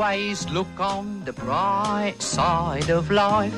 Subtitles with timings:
[0.00, 3.52] always look on the bright side of life.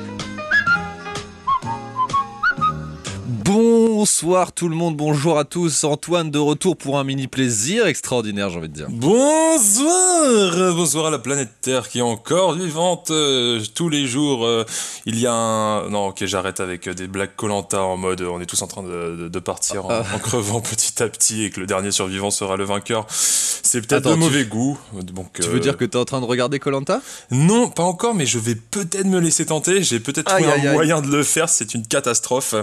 [3.45, 5.83] Bonsoir tout le monde, bonjour à tous.
[5.83, 8.87] Antoine de retour pour un mini plaisir extraordinaire, j'ai envie de dire.
[8.89, 13.11] Bonsoir Bonsoir à la planète Terre qui est encore vivante.
[13.11, 14.63] Euh, tous les jours, euh,
[15.05, 15.89] il y a un...
[15.89, 18.81] Non, ok, j'arrête avec euh, des blagues Colanta en mode on est tous en train
[18.83, 20.03] de, de- de partir en, Ah.
[20.15, 23.05] en crevant petit à petit et que le dernier survivant sera le vainqueur.
[23.09, 24.79] C'est peut-être de tu- mauvais goût.
[24.93, 27.01] Donc, Tu euh, veux dire que t'es en train de regarder Colanta?
[27.31, 29.83] Non, pas encore, mais je vais peut-être me laisser tenter.
[29.83, 30.73] J'ai peut-être trouvé Aïe, un aïe.
[30.75, 31.49] moyen de le faire.
[31.49, 32.55] C'est une catastrophe.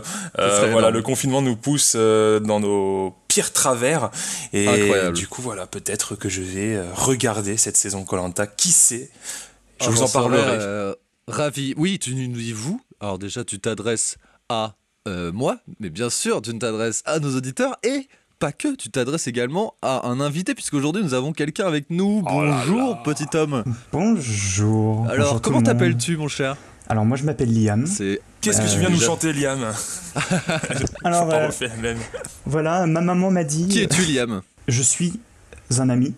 [0.73, 4.10] Voilà, le confinement nous pousse euh, dans nos pires travers.
[4.52, 5.16] Et Incroyable.
[5.16, 8.46] du coup, voilà, peut-être que je vais euh, regarder cette saison Colanta.
[8.46, 9.10] Qui sait?
[9.80, 10.43] Je Ah, vous en parlerai.
[10.60, 10.95] euh,
[11.29, 11.74] ravi.
[11.77, 12.80] Oui, tu nous dis vous.
[13.01, 14.16] Alors déjà, tu t'adresses
[14.48, 14.74] à
[15.09, 18.07] euh, moi, mais bien sûr, tu t'adresses à nos auditeurs et
[18.38, 22.23] pas que, tu t'adresses également à un invité, puisqu'aujourd'hui nous avons quelqu'un avec nous.
[22.30, 23.01] Oh là Bonjour, là.
[23.05, 23.65] petit homme.
[23.93, 25.07] Bonjour.
[25.09, 26.57] Alors, Bonjour comment t'appelles-tu, mon cher?
[26.90, 27.87] Alors, moi, je m'appelle Liam.
[27.87, 29.60] C'est Qu'est-ce que Euh, tu viens nous déjà- chanter, Liam
[31.04, 31.98] Alors, Pas euh, même.
[32.46, 35.20] voilà, ma maman m'a dit qui es-tu, Liam je suis
[35.78, 36.15] un ami,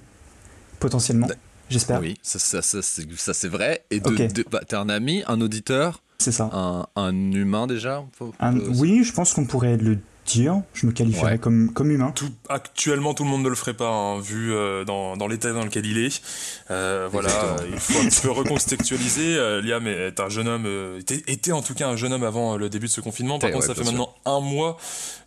[0.80, 1.28] potentiellement.
[1.70, 2.00] J'espère.
[2.00, 3.84] Oui, ça, ça, ça, c'est ça, c'est vrai.
[3.90, 6.50] Et de, bah, t'es un ami, un auditeur, C'est ça.
[6.52, 8.02] un, un humain déjà.
[8.18, 10.62] Faut- Un- oui, je pense qu'on pourrait le dire.
[10.74, 11.38] Je me qualifierais Ouais.
[11.38, 12.12] comme, comme humain.
[12.14, 15.52] Tout, actuellement, tout le monde ne le ferait pas, hein, vu euh, dans, dans l'état
[15.52, 16.22] dans lequel il est.
[16.70, 17.28] Euh, voilà,
[17.72, 19.36] il faut un petit peu recontextualiser.
[19.36, 22.24] Euh, Liam est un jeune homme, euh, était, était en tout cas un jeune homme
[22.24, 23.38] avant le début de ce confinement.
[23.38, 23.92] Par Ouais, contre, ça fait sûr.
[23.92, 24.76] maintenant un mois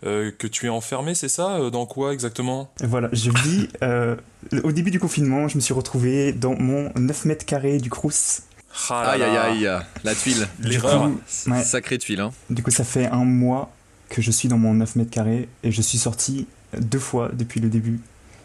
[0.06, 2.72] euh, que tu es enfermé, c'est ça Dans quoi exactement?
[2.84, 3.68] Voilà, je vis.
[3.84, 4.16] euh,
[4.64, 8.42] au début du confinement, je me suis retrouvé dans mon 9 mètres carrés du Crous.
[8.90, 9.70] Ah Aïe aïe aïe,
[10.04, 10.48] la tuile.
[10.60, 11.08] L'erreur.
[11.08, 11.64] Du coup, ouais.
[11.64, 12.32] Sacrée tuile, hein.
[12.50, 13.72] Du coup, ça fait un mois
[14.09, 16.48] que je suis dans mon 9 mètres carrés et je suis sorti
[16.80, 18.00] deux fois depuis le début.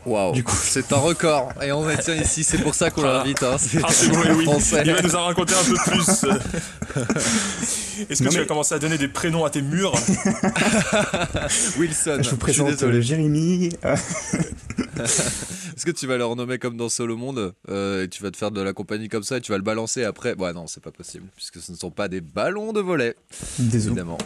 [0.06, 0.32] Waouh.
[0.32, 1.52] Du coup- c'est un record.
[1.62, 3.42] Et on tient ici, c'est pour ça qu'on l'invite.
[3.42, 3.56] Hein.
[3.58, 4.44] C'est Ah, c'est bon, oui.
[4.44, 4.82] français.
[4.86, 6.24] Il va nous en raconter un peu plus.
[8.08, 9.92] Est-ce que Non, tu mais- vas commencer à donner des prénoms à tes murs
[11.78, 12.18] Wilson.
[12.22, 12.96] je vous présente désolé.
[12.98, 13.70] euh, Jérémy.
[15.00, 18.36] Est-ce que tu vas le renommer comme dans Solo Monde euh, et tu vas te
[18.36, 20.34] faire de la compagnie comme ça et tu vas le balancer après?
[20.36, 23.14] Ouais, non, c'est pas possible puisque ce ne sont pas des ballons de volet,
[23.58, 23.92] Désolé.
[23.92, 24.18] évidemment.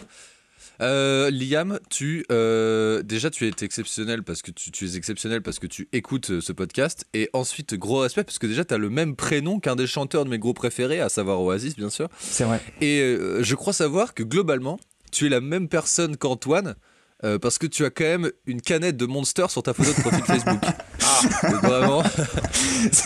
[0.81, 5.59] Euh, Liam, tu euh, déjà tu es exceptionnel parce que tu, tu es exceptionnel parce
[5.59, 8.77] que tu écoutes euh, ce podcast et ensuite gros respect parce que déjà tu as
[8.77, 12.09] le même prénom qu'un des chanteurs de mes groupes préférés, à savoir Oasis bien sûr.
[12.19, 12.61] C'est vrai.
[12.81, 14.79] Et euh, je crois savoir que globalement,
[15.11, 16.75] tu es la même personne qu'Antoine.
[17.23, 20.01] Euh, parce que tu as quand même une canette de Monster sur ta photo de
[20.01, 20.59] profil Facebook.
[21.07, 22.03] Ah, vraiment.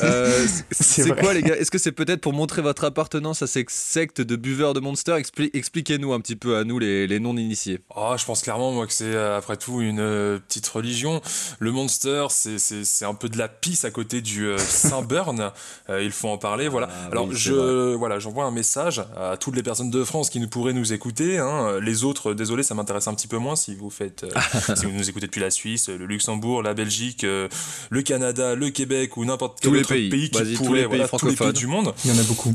[0.03, 1.56] Euh, c'est- quoi les gars?
[1.56, 5.14] Est-ce que c'est peut-être pour montrer votre appartenance à cette secte de buveurs de Monster?
[5.14, 7.80] Expli- Expliquez-nous un petit peu à nous les, les non-initiés.
[7.96, 11.22] Oh, je pense clairement, moi, que c'est euh, après tout une euh, petite religion.
[11.59, 15.52] Le Monster, c'est- un peu de la pisse à côté du euh, Saint Burn.
[15.90, 16.88] Euh, il faut en parler, voilà.
[16.91, 20.40] Ah, Alors, oui, je voilà, j'envoie un message à toutes les personnes de France qui
[20.40, 21.40] nous pourraient nous écouter.
[21.40, 21.80] hein.
[21.81, 24.91] Les autres, désolé, ça m'intéresse un petit peu moins si vous faites, euh, si vous
[24.91, 27.47] nous écoutez depuis la Suisse, le Luxembourg, la Belgique, euh,
[27.89, 30.09] le Canada, le Québec ou n'importe quel autre pays.
[30.09, 31.93] pays, qui tous pourrait, les pays voilà, tous les pays du monde.
[32.05, 32.53] Il y en a beaucoup.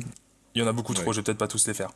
[0.54, 1.12] Il y en a beaucoup trop, Ouais.
[1.12, 1.90] je vais peut-être pas tous les faire.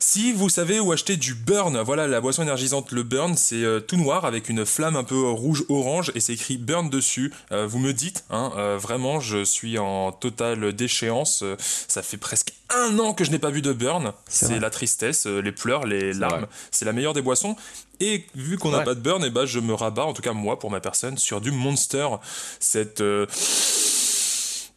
[0.00, 3.80] Si vous savez où acheter du burn, voilà la boisson énergisante, le burn, c'est euh,
[3.80, 7.32] tout noir avec une flamme un peu rouge-orange et c'est écrit burn dessus.
[7.50, 11.42] Euh, vous me dites, hein, euh, vraiment, je suis en totale déchéance.
[11.58, 14.12] Ça fait presque un an que je n'ai pas vu de burn.
[14.28, 16.46] C'est la tristesse, les pleurs, les larmes.
[16.70, 17.56] C'est la meilleure des boissons.
[17.98, 20.32] Et vu qu'on n'a pas de burn, et ben je me rabats, en tout cas
[20.32, 22.06] moi pour ma personne, sur du Monster.
[22.60, 23.02] Cette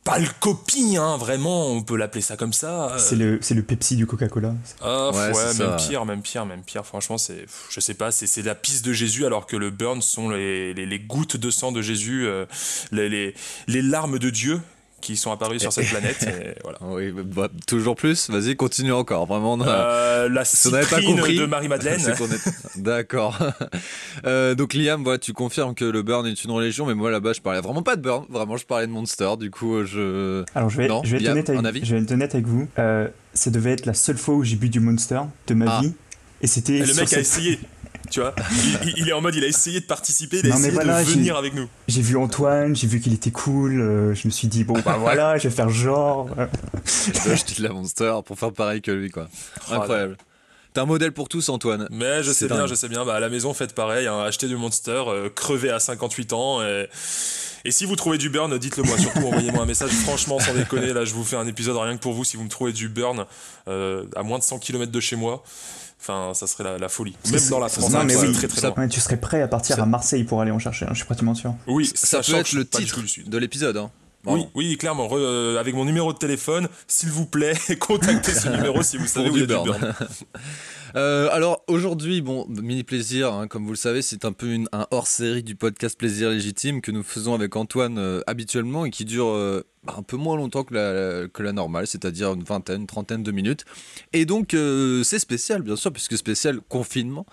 [0.04, 2.96] pas le copie, hein, vraiment, on peut l'appeler ça comme ça.
[2.98, 4.56] C'est le, c'est le Pepsi du Coca-Cola.
[4.82, 5.78] Ah, Ouais, ouais, c'est ça, même ouais.
[5.88, 6.86] pire, même pire, même pire.
[6.86, 10.02] Franchement, c'est, je sais pas, c'est, c'est la piste de Jésus, alors que le burn
[10.02, 12.46] sont les, les, les gouttes de sang de Jésus, euh,
[12.92, 13.36] les, les,
[13.68, 14.60] les larmes de Dieu
[15.02, 16.24] qui sont apparues sur cette planète.
[16.24, 16.78] et voilà.
[16.82, 18.30] Oui, bah, toujours plus.
[18.30, 19.26] Vas-y, continue encore.
[19.26, 19.54] Vraiment.
[19.54, 22.00] on a- Euh, la n'avait pas compris, de Marie-Madeleine.
[22.10, 23.38] est- D'accord.
[24.26, 27.34] Euh, donc Liam, voilà, tu confirmes que le burn est une religion, mais moi là-bas,
[27.34, 28.26] je parlais vraiment pas de burn.
[28.30, 29.30] Vraiment, je parlais de Monster.
[29.40, 30.44] Du coup, euh, je.
[30.54, 32.46] Alors je vais, Non, je vais, être, Liam, avec, avis je vais être honnête avec
[32.46, 32.68] vous.
[32.78, 35.82] Euh, ça devait être la seule fois où j'ai bu du Monster de ma Ah.
[35.82, 35.94] vie.
[36.42, 36.80] Et c'était.
[36.80, 37.60] Le mec a cette- essayé.
[38.12, 38.36] Tu vois,
[38.98, 41.02] il, est en mode, il a essayé de participer, il a Non, mais essayé voilà,
[41.02, 41.68] de j'ai- venir avec nous.
[41.88, 43.80] J'ai vu Antoine, j'ai vu qu'il était cool.
[43.82, 46.30] euh, je me suis dit, bon, bah voilà, je vais faire genre.
[46.86, 49.28] Je dois acheter de la Monster pour faire pareil que lui, quoi.
[49.70, 50.18] Oh, Incroyable.
[50.74, 51.88] T'es un modèle pour tous, Antoine.
[51.92, 53.04] Mais je sais bien, je sais bien.
[53.04, 54.08] Bah, à la maison, faites pareil.
[54.08, 56.62] Hein, achetez du Monster, euh, crevez à 58 ans.
[56.64, 56.88] Et,
[57.66, 58.98] et si vous trouvez du burn, dites-le moi.
[58.98, 59.92] Surtout, envoyez-moi un message.
[59.92, 62.24] Franchement, sans déconner, là, je vous fais un épisode rien que pour vous.
[62.24, 63.26] Si vous me trouvez du burn
[63.68, 65.44] euh, à moins de 100 km de chez moi,
[66.02, 67.16] enfin, ça serait la, la folie.
[67.32, 68.88] Même dans la France, non, mais c'est oui, très très ça- loin.
[68.88, 71.06] Tu serais prêt à partir Ça- à Marseille pour aller en chercher, hein, je suis
[71.06, 71.54] pratiquement sûr.
[71.68, 73.78] Oui, Ça sachant peut que être le titre de l'épisode.
[73.78, 73.92] hein.
[74.26, 75.08] Oui, oui, clairement.
[75.08, 79.08] Re- euh, avec mon numéro de téléphone, s'il vous plaît, contactez ce numéro si vous
[79.08, 79.94] savez où il y a du du burn.
[80.96, 84.88] Euh, alors aujourd'hui, bon, mini plaisir, hein, comme vous le savez, c'est un peu un
[84.92, 89.28] hors-série du podcast Plaisir légitime que nous faisons avec Antoine euh, habituellement et qui dure
[89.28, 93.24] euh, bah, un peu moins longtemps que la, que la normale, c'est-à-dire une vingtaine, trentaine
[93.24, 93.66] de minutes.
[94.14, 94.56] Et donc
[95.04, 97.26] c'est spécial, bien sûr, puisque spécial confinement.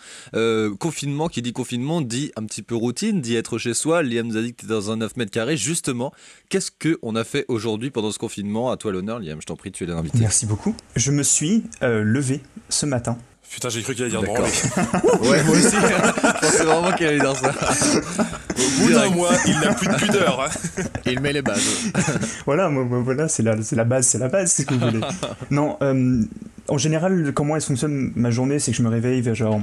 [0.79, 4.03] Confinement, qui dit confinement, dit un petit peu routine, dit être chez soi.
[4.03, 5.57] Liam nous a dit que tu dans un 9 mètres carrés.
[5.57, 6.13] Justement,
[6.49, 8.71] qu'est-ce qu'on a fait aujourd'hui pendant ce confinement?
[8.71, 10.19] À toi l'honneur, Liam, je t'en prie, tu es l'invité.
[10.21, 10.75] Merci beaucoup.
[10.97, 12.41] Je me suis levé
[12.71, 13.19] ce matin.
[13.51, 14.51] Putain, j'ai cru qu'il allait dire branler.
[15.29, 15.75] Ouais, moi aussi.
[15.77, 17.51] je pensais vraiment qu'elle allait dire ça.
[17.51, 20.41] Au bout d'un mois, il n'a plus de pudeur.
[20.41, 20.83] hein.
[21.07, 21.63] Il met les bases.
[22.47, 24.75] Voilà, moi, moi, voilà, c'est la, c'est la base, c'est la base, c'est ce que
[24.75, 25.01] vous voulez.
[25.51, 26.23] non, euh,
[26.69, 29.61] en général, comment elle fonctionne ma journée, c'est que je me réveille vers genre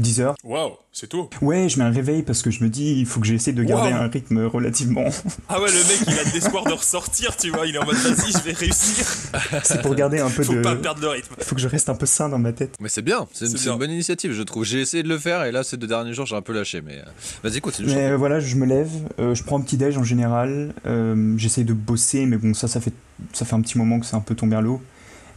[0.00, 0.34] 10h.
[0.42, 1.28] Waouh, c'est tout.
[1.40, 3.62] Ouais, je mets un réveil parce que je me dis, il faut que j'essaie de
[3.62, 3.96] garder Wow.
[4.02, 5.04] un rythme relativement.
[5.48, 7.66] Ah ouais, le mec, il a de l'espoir de ressortir, tu vois.
[7.66, 9.06] Il est en mode, vas-y, je vais réussir.
[9.62, 10.62] c'est pour garder un peu Faut de.
[10.62, 11.34] pas perdre le rythme.
[11.38, 12.74] Il faut que je reste un peu sain dans ma tête.
[12.80, 14.64] Mais c'est bien, c'est une, bonne initiative, je trouve.
[14.64, 16.80] J'ai essayé de le faire et là, ces deux derniers jours, j'ai un peu lâché.
[16.80, 17.02] Mais euh,
[17.48, 17.88] vas-y, continue.
[17.88, 18.90] Mais euh, voilà, je me lève,
[19.20, 22.66] euh, je prends un petit déj en général, euh, j'essaye de bosser, mais bon, ça,
[22.68, 22.92] ça fait,
[23.32, 24.80] ça fait un petit moment que c'est un peu tombé à l'eau.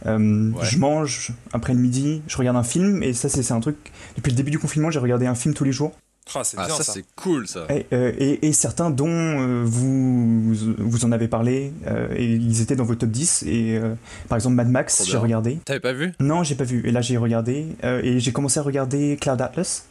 [0.06, 0.64] Euh, Ouais.
[0.64, 3.76] Je mange après le midi, je regarde un film, et ça, c'est un truc.
[4.16, 5.92] Depuis le début du confinement, j'ai regardé un film tous les jours.
[6.34, 6.92] Ah, c'est Ah, bien ça, ça.
[6.92, 7.66] c'est cool ça.
[7.70, 12.60] Et, euh, et- et certains dont euh, vous, vous en avez parlé, euh, et ils
[12.60, 13.44] étaient dans vos top 10.
[13.46, 13.94] Et euh,
[14.28, 15.58] par exemple, Mad Max, j'ai regardé.
[15.64, 16.12] T'avais pas vu?
[16.20, 16.86] Non, j'ai pas vu.
[16.86, 17.66] Et là, j'ai regardé.
[17.82, 19.86] euh, et j'ai commencé à regarder Cloud Atlas.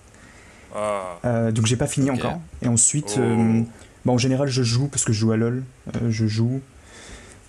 [0.76, 1.18] Ah.
[1.26, 2.40] Euh, donc, j'ai pas fini encore.
[2.62, 3.22] Et ensuite, Oh.
[3.22, 3.62] euh,
[4.06, 5.64] bah, en général, je joue parce que je joue à LoL.
[5.96, 6.56] Euh, je joue.
[6.56, 7.46] Euh, Ça, c'est un vrai.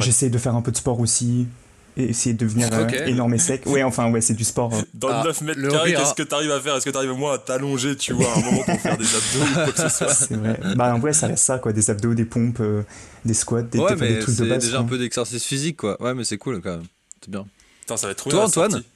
[0.00, 1.46] J'essaie de faire un peu de sport aussi.
[1.98, 2.94] Et essayer de devenir euh, Ok.
[3.04, 3.64] énorme et sec.
[3.66, 4.72] Ouais, enfin, ouais, c'est du sport.
[4.72, 4.80] euh.
[4.94, 6.74] Dans Ah, 9 mètres le carrés, qu'est-ce que t'arrives à faire?
[6.76, 9.04] Est-ce que t'arrives au moins à t'allonger, tu vois, à un moment pour faire des
[9.04, 10.08] abdos ou quoi que ce soit?
[10.08, 10.58] C'est vrai.
[10.74, 11.74] Bah, en vrai, ça reste ça, quoi.
[11.74, 12.82] Des abdos, des pompes, euh,
[13.26, 14.64] des squats, des, Ouais, des- des mais trucs de c'est base.
[14.64, 14.86] déjà quoi.
[14.86, 16.02] un peu d'exercice physique, quoi.
[16.02, 16.84] Ouais, mais c'est cool quand même.
[17.20, 17.44] C'est bien.
[17.82, 18.86] Putain, ça va être trop Toi, Antoine sortie.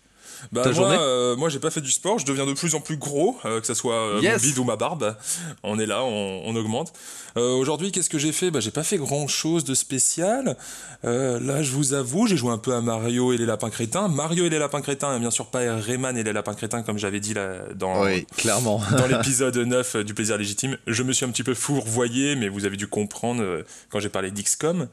[0.53, 2.81] Bah, Ta moi, euh, moi j'ai pas fait du sport, je deviens de plus en
[2.81, 4.43] plus gros, euh, que ça soit euh, Yes.
[4.43, 5.17] mon bide ou ma barbe.
[5.63, 6.93] On est là, on, on augmente.
[7.37, 8.51] Euh, Aujourd'hui, qu'est-ce que j'ai fait?
[8.51, 10.57] Bah, J'ai pas fait grand chose de spécial.
[11.05, 14.09] Euh, là, je vous avoue, j'ai joué un peu à Mario et les lapins crétins.
[14.09, 16.97] Mario et les lapins crétins, et bien sûr pas Rayman et les lapins crétins, comme
[16.99, 18.81] j'avais dit là, dans, Oui, clairement.
[18.97, 20.79] dans l'épisode 9 du plaisir légitime.
[20.87, 24.09] Je me suis un petit peu fourvoyé, mais vous avez dû comprendre euh, quand j'ai
[24.09, 24.89] parlé d'XCOM.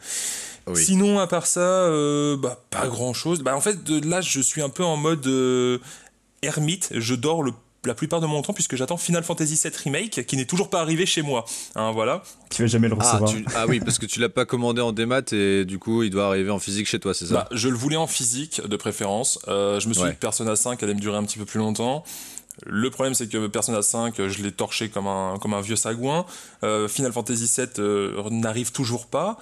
[0.68, 0.84] Oui.
[0.84, 3.42] Sinon, à part ça, euh, bah, pas grand chose.
[3.42, 5.80] Bah, en fait, de là, je suis un peu en mode euh,
[6.42, 6.90] ermite.
[6.96, 7.52] Je dors le-
[7.86, 10.80] la plupart de mon temps puisque j'attends Final Fantasy VII Remake qui n'est toujours pas
[10.80, 11.44] arrivé chez moi.
[11.76, 12.24] Hein, voilà.
[12.50, 13.30] Tu vas jamais le Ah, recevoir.
[13.30, 16.10] tu- ah oui, parce que tu l'as pas commandé en démat et du coup, il
[16.10, 18.78] doit arriver en physique chez toi, c'est ça Bah, je le voulais en physique de
[18.78, 19.38] préférence.
[19.50, 20.10] Euh, je me suis Ouais.
[20.12, 22.06] dit que Persona 5 allait me durer un petit peu plus longtemps.
[22.66, 26.26] Le problème, c'est que Persona 5, je l'ai torché comme un, comme un vieux sagouin.
[26.64, 27.80] Euh, Final Fantasy 7
[28.32, 29.38] n'arrive toujours pas.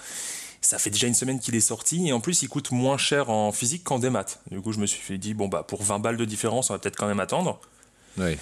[0.61, 3.29] Ça fait déjà une semaine qu'il est sorti et en plus il coûte moins cher
[3.31, 4.25] en physique qu'en démat.
[4.51, 6.79] Du coup, je me suis dit, bon, bah, pour 20 balles de différence, on va
[6.79, 7.59] peut-être quand même attendre.
[8.17, 8.37] Oui.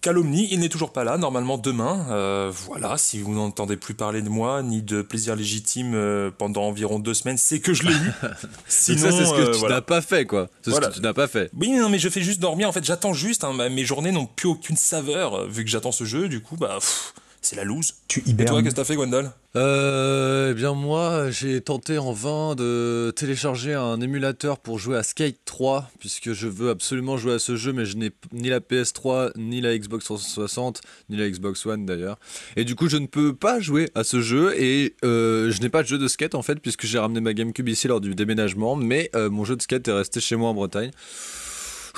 [0.00, 2.06] Calomnie, il n'est toujours pas là, normalement demain.
[2.10, 6.64] Euh, voilà, si vous n'entendez plus parler de moi, ni de plaisir légitime euh, pendant
[6.64, 8.12] environ deux semaines, c'est que je l'ai eu.
[8.68, 9.76] Sinon, ça, c'est ce que euh, tu voilà.
[9.76, 10.48] n'as pas fait, quoi.
[10.62, 10.88] C'est Voilà.
[10.88, 11.50] ce que tu n'as pas fait.
[11.58, 12.68] Oui, non, mais je fais juste dormir.
[12.68, 13.44] En fait, j'attends juste.
[13.44, 16.28] hein, mes journées n'ont plus aucune saveur vu que j'attends ce jeu.
[16.28, 17.14] Du coup, bah, pff,
[17.46, 17.94] c'est la loose.
[18.08, 18.62] Tu Et toi, hibernes.
[18.62, 23.74] qu'est-ce que t'as fait, Gwendal Euh, eh bien moi, j'ai tenté en vain de télécharger
[23.74, 27.72] un émulateur pour jouer à Skate 3, puisque je veux absolument jouer à ce jeu,
[27.72, 32.18] mais je n'ai ni la PS3, ni la Xbox 360, ni la Xbox One d'ailleurs.
[32.56, 35.68] Et du coup, je ne peux pas jouer à ce jeu, et euh, je n'ai
[35.68, 38.14] pas de jeu de skate en fait, puisque j'ai ramené ma GameCube ici lors du
[38.14, 40.90] déménagement, mais euh, mon jeu de skate est resté chez moi en Bretagne.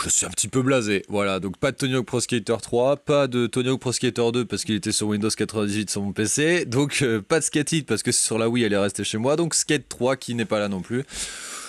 [0.04, 1.40] Je suis un petit peu blasé, voilà.
[1.40, 4.44] Donc pas de Tony Hawk Pro Skater 3, pas de Tony Hawk Pro Skater 2
[4.44, 7.86] parce qu'il était sur Windows 98 sur mon PC, donc euh, pas de Skate It
[7.86, 10.44] parce que sur la Wii elle est restée chez moi, donc Skate 3 qui n'est
[10.44, 11.04] pas là non plus.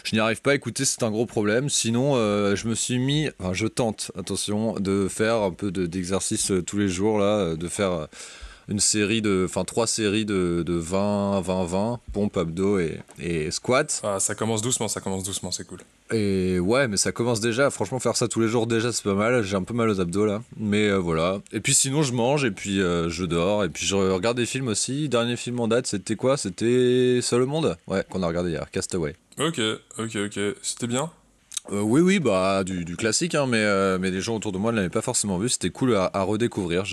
[0.03, 1.69] Je n'y arrive pas, écoutez, c'est un gros problème.
[1.69, 5.85] Sinon, euh, je me suis mis, enfin, je tente, attention, de faire un peu de-
[5.85, 8.07] d'exercice euh, tous les jours là, de faire
[8.69, 13.49] une série de, enfin trois séries de, de 20, 20, 20, pompe, abdos et, et
[13.51, 14.01] squat.
[14.03, 15.79] ah, Ça commence doucement, ça commence doucement, c'est cool.
[16.13, 17.69] Et ouais, mais ça commence déjà.
[17.69, 19.43] Franchement, faire ça tous les jours, déjà, c'est pas mal.
[19.43, 20.41] J'ai un peu mal aux abdos là.
[20.57, 21.39] Mais euh, voilà.
[21.51, 23.63] Et puis sinon, je mange et puis euh, je dors.
[23.63, 25.09] Et puis je regarde des films aussi.
[25.09, 26.37] Dernier film en date, c'était quoi?
[26.37, 27.77] C'était Seul au monde?
[27.87, 29.15] Ouais, qu'on a regardé hier, Castaway.
[29.39, 29.59] Ok,
[29.97, 30.39] ok, ok.
[30.61, 31.11] C'était bien?
[31.71, 34.57] Euh, oui, oui, bah du, du classique, hein, mais, euh, mais les gens autour de
[34.57, 35.49] moi ne l'avaient pas forcément vu.
[35.49, 36.83] C'était cool à, à redécouvrir.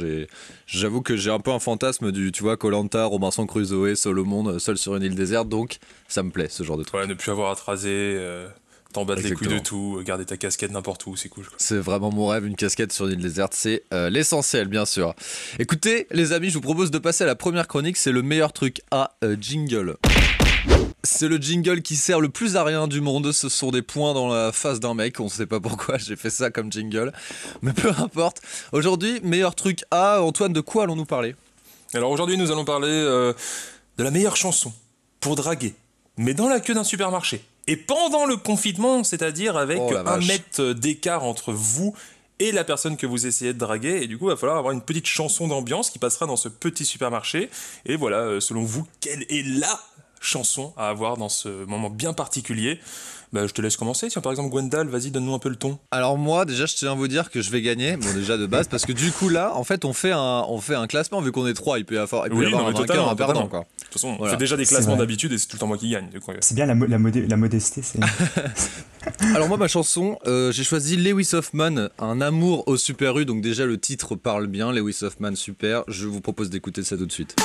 [0.67, 4.25] J'avoue que j'ai un peu un fantasme du, tu vois, Colanta, Robinson Crusoe, seul au
[4.25, 5.49] monde, seul sur une île déserte.
[5.49, 5.79] Donc,
[6.09, 7.01] ça me plaît ce genre de truc.
[7.01, 8.49] Ouais, ne plus avoir à te raser, euh,
[8.93, 11.45] T'en bats les couilles de tout, garder ta casquette n'importe où, c'est cool.
[11.57, 15.15] C'est vraiment mon rêve, une casquette sur une île déserte, c'est euh, l'essentiel, bien sûr.
[15.59, 18.53] Écoutez, les amis, je vous propose de passer à la première chronique, c'est le meilleur
[18.53, 19.97] truc à euh, jingle.
[21.07, 23.31] C'est le jingle qui sert le plus à rien du monde.
[23.31, 25.21] Ce sont des points dans la face d'un mec.
[25.21, 27.13] On sait pas pourquoi j'ai fait ça comme jingle.
[27.61, 28.41] Mais peu importe.
[28.73, 30.23] Aujourd'hui, meilleur truc à.
[30.23, 31.37] Antoine, de quoi allons-nous parler?
[31.93, 33.35] Alors aujourd'hui, nous allons parler euh,
[33.99, 34.73] de la meilleure chanson
[35.21, 35.75] pour draguer,
[36.17, 37.45] mais dans la queue d'un supermarché.
[37.67, 41.95] Et pendant le confinement, c'est-à-dire avec Oh un mètre d'écart entre vous
[42.39, 44.03] et la personne que vous essayez de draguer.
[44.03, 46.49] Et du coup, il va falloir avoir une petite chanson d'ambiance qui passera dans ce
[46.49, 47.51] petit supermarché.
[47.85, 49.79] Et voilà, euh, selon vous, quelle est la
[50.25, 52.81] chanson à avoir dans ce moment bien particulier
[53.33, 54.09] bah, Je te laisse commencer.
[54.09, 55.79] Tiens, par exemple, Gwendal, vas-y, donne-nous un peu le ton.
[55.91, 57.97] Alors moi, déjà, je tiens à vous dire que je vais gagner.
[57.97, 60.61] Bon, déjà de base, parce que du coup là, en fait, on fait un, on
[60.61, 61.79] fait un classement vu qu'on est trois.
[61.79, 63.61] Il peut y avoir, il peut y Oui, avoir non, un vainqueur, un perdant, quoi.
[63.61, 64.33] De toute façon, on Voilà.
[64.33, 66.09] fait déjà des classements d'habitude et c'est tout le temps moi qui gagne.
[66.41, 67.83] C'est bien la, mo- la, modé- la modestie.
[69.35, 73.43] Alors moi ma chanson, euh, j'ai choisi Lewis Hoffman, Un amour au Super U, donc
[73.43, 77.13] déjà le titre parle bien, Lewis Hoffman super, je vous propose d'écouter ça tout de
[77.13, 77.37] suite.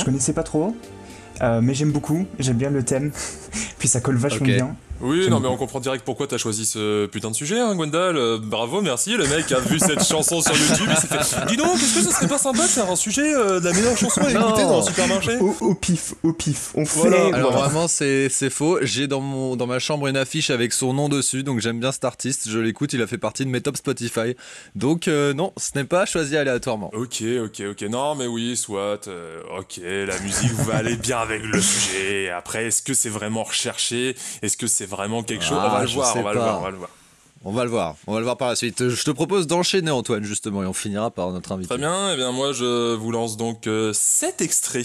[0.00, 0.74] Je connaissais pas trop,
[1.42, 2.26] euh, mais j'aime beaucoup.
[2.38, 3.12] J'aime bien le thème.
[3.80, 4.76] Puis ça colle vachement bien.
[5.02, 8.18] Oui, non, mais on comprend direct pourquoi t'as choisi ce putain de sujet, hein, Gwendal.
[8.18, 9.16] Euh, bravo, merci.
[9.16, 10.86] Le mec a vu cette chanson sur YouTube.
[10.90, 11.46] Il s'est fait.
[11.46, 13.72] Dis donc, est-ce que ce serait pas sympa de faire un sujet euh, de la
[13.72, 15.38] meilleure chanson à écouter dans le supermarché?
[15.38, 16.72] Au, au pif, au pif.
[16.74, 17.00] On fait.
[17.00, 17.34] Voilà.
[17.34, 17.68] Alors voilà.
[17.68, 21.08] vraiment c'est c'est faux, j'ai dans, mon, dans ma chambre une affiche avec son nom
[21.08, 23.78] dessus, donc j'aime bien cet artiste, je l'écoute, il a fait partie de mes top
[23.78, 24.36] Spotify.
[24.74, 26.90] Donc euh, non, ce n'est pas choisi aléatoirement.
[26.92, 27.82] Ok, ok, ok.
[27.88, 29.08] Non, mais oui, soit.
[29.08, 32.28] euh, ok, la musique va aller bien avec le sujet.
[32.28, 33.69] Après, est-ce que c'est vraiment recherché?
[33.78, 35.58] Est-ce que c'est vraiment quelque chose?
[35.60, 36.90] Ah, On va le je voir, sais on va le voir, on va le voir.
[37.42, 38.88] On va le voir, on va le voir par la suite.
[38.90, 41.68] Je te propose d'enchaîner Antoine justement et on finira par notre invité.
[41.68, 44.84] Très bien, eh bien moi je vous lance donc euh, cet extrait.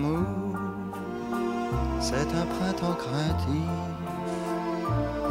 [0.00, 0.56] L'amour,
[2.00, 3.70] c'est un printemps craintif,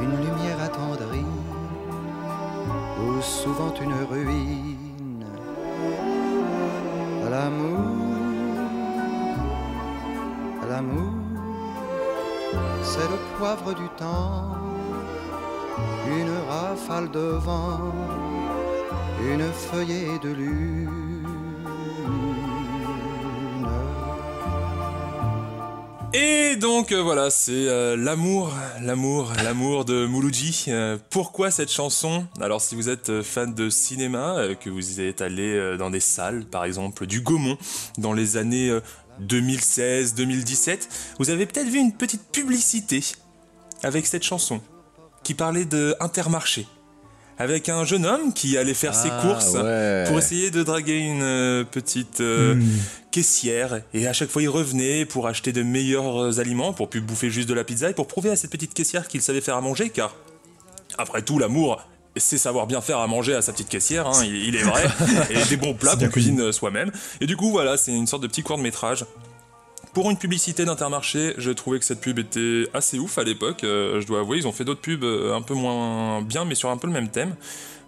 [0.01, 1.25] une lumière attendrie,
[3.01, 5.25] ou souvent une ruine.
[7.29, 7.79] L'amour,
[10.69, 11.13] l'amour
[12.81, 14.55] c'est le poivre du temps,
[16.07, 17.93] une rafale de vent,
[19.21, 21.18] une feuillée de lune.
[26.11, 28.51] Et donc euh, voilà, c'est euh, l'amour,
[28.81, 30.65] l'amour, l'amour de Mouloudji.
[30.69, 32.25] Euh, pourquoi cette chanson?
[32.41, 36.65] Alors si vous êtes fan de cinéma, que vous êtes allé dans des salles, par
[36.65, 37.59] exemple du Gaumont,
[37.99, 38.81] dans les années euh,
[39.21, 40.87] 2016-2017,
[41.19, 43.01] vous avez peut-être vu une petite publicité
[43.83, 44.61] avec cette chanson
[45.23, 46.65] qui parlait de Intermarché,
[47.39, 50.03] avec un jeune homme qui allait faire ses Ah, courses ouais.
[50.07, 52.63] pour essayer de draguer une euh, petite euh, Hmm.
[53.11, 57.01] caissière et à chaque fois il revenait pour acheter de meilleurs euh, aliments pour plus
[57.01, 59.55] bouffer juste de la pizza et pour prouver à cette petite caissière qu'il savait faire
[59.55, 60.13] à manger car
[60.97, 61.81] après tout l'amour
[62.17, 64.83] c'est savoir bien faire à manger à sa petite caissière, hein, il, il est vrai,
[65.29, 66.91] et des bons plats qu'on cuisine soi-même.
[67.21, 69.05] Et du coup, voilà, c'est une sorte de petit court de métrage
[69.93, 73.63] Pour une publicité d'Intermarché, je trouvais que cette pub était assez ouf à l'époque.
[73.63, 76.53] euh, je dois avouer, ils ont fait d'autres pubs euh, un peu moins bien, mais
[76.53, 77.35] sur un peu le même thème.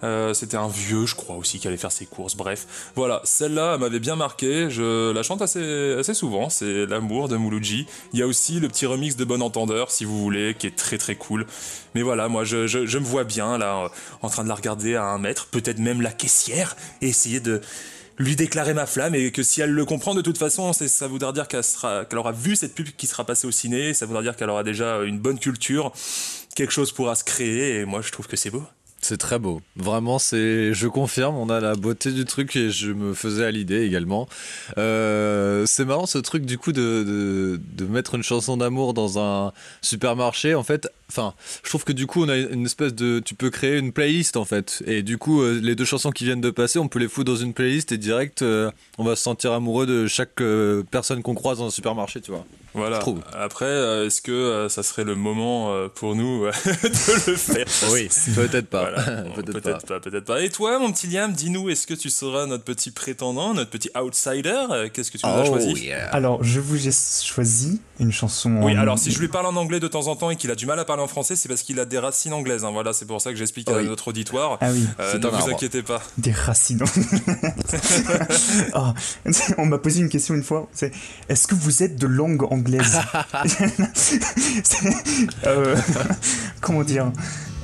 [0.03, 2.35] Euh, C'était un vieux, je crois aussi, qui allait faire ses courses.
[2.35, 4.71] Bref, voilà, celle-là elle m'avait bien marqué.
[4.71, 6.49] Je la chante assez, assez souvent.
[6.49, 7.85] C'est l'amour de Mouloudji.
[8.13, 10.75] Il y a aussi le petit remix de Bon Entendeur, si vous voulez, qui est
[10.75, 11.45] très très cool.
[11.93, 13.91] Mais voilà, moi je, je, me vois bien là,
[14.23, 17.61] en train de la regarder à un mètre, peut-être même la caissière, et essayer de
[18.21, 21.33] lui déclarer ma flamme et que si elle le comprend de toute façon ça voudra
[21.33, 24.49] dire qu'elle aura vu cette pub qui sera passée au ciné ça voudra dire qu'elle
[24.49, 25.91] aura déjà une bonne culture
[26.55, 28.63] quelque chose pourra se créer et moi je trouve que c'est beau
[29.03, 29.61] C'est très beau.
[29.75, 30.75] Vraiment, c'est.
[30.75, 34.29] Je confirme, on a la beauté du truc et je me faisais à l'idée également.
[34.77, 39.17] Euh, c'est marrant ce truc du coup de, de, de mettre une chanson d'amour dans
[39.17, 40.53] un supermarché.
[40.53, 43.19] En fait, enfin, je trouve que du coup, on a une espèce de.
[43.25, 44.83] Tu peux créer une playlist en fait.
[44.85, 47.31] Et du coup, euh, les deux chansons qui viennent de passer, on peut les foutre
[47.31, 50.41] dans une playlist et direct, euh, on va se sentir amoureux de chaque
[50.91, 52.45] personne qu'on croise dans un supermarché, tu vois.
[52.75, 52.99] voilà
[53.33, 57.65] après est-ce que ça serait le moment pour nous de le faire?
[57.91, 58.81] Oui, peut-être pas.
[58.81, 58.90] Voilà.
[59.35, 59.73] Peut-être pas.
[59.79, 60.41] pas, peut-être pas.
[60.41, 63.89] Et toi, mon petit Liam, dis-nous, est-ce que tu seras notre petit prétendant, notre petit
[63.99, 64.53] outsider?
[64.71, 65.85] Euh, Qu'est-ce que tu nous as Oh, choisi?
[65.85, 66.07] yeah.
[66.09, 68.51] Alors, je vous ai choisi une chanson.
[68.61, 70.49] Oui, en- alors si je lui parle en anglais de temps en temps et qu'il
[70.51, 72.65] a du mal à parler en français, c'est parce qu'il a des racines anglaises.
[72.65, 72.71] hein.
[72.71, 74.57] Voilà, c'est pour ça que j'explique à notre auditoire.
[74.61, 75.49] Ah oui, Euh, ne vous arbre.
[75.49, 76.01] inquiétez pas.
[76.17, 76.79] des racines.
[78.73, 78.93] Ah,
[79.57, 80.67] on m'a posé une question une fois.
[80.73, 80.91] C'est
[81.29, 82.99] est-ce que vous êtes de langue anglaise?
[85.45, 85.75] Euh,
[86.61, 87.11] Comment dire?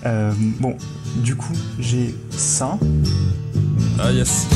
[0.07, 0.77] Euh, Bon,
[1.17, 2.79] du coup, j'ai ça.
[3.99, 4.47] Ah yes.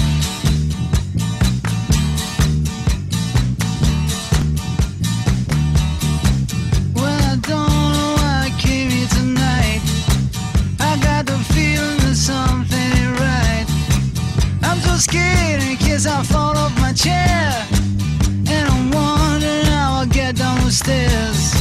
[6.96, 9.82] Well, I don't know why I came here tonight.
[10.80, 13.66] I got the feeling that something ain't right.
[14.64, 17.52] I'm so scared in case I fall off my chair.
[18.48, 21.61] And I'm wondering how I'll get down the stairs.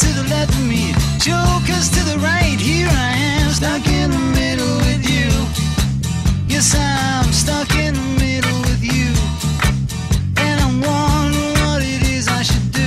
[0.00, 2.58] To the left of me, jokers to the right.
[2.60, 5.30] Here I am, stuck in the middle with you.
[6.48, 9.08] Yes, I'm stuck in the middle with you.
[10.36, 12.82] And I'm wondering what it is I should do.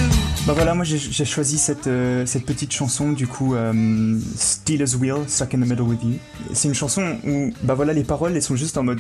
[0.46, 5.28] Bah voilà, moi j'ai choisi cette, euh, cette petite chanson du coup, euh, Steelers Wheel,
[5.28, 6.20] Stuck in the Middle with You.
[6.54, 9.00] C'est une chanson où, bah voilà, les paroles elles sont juste en mode.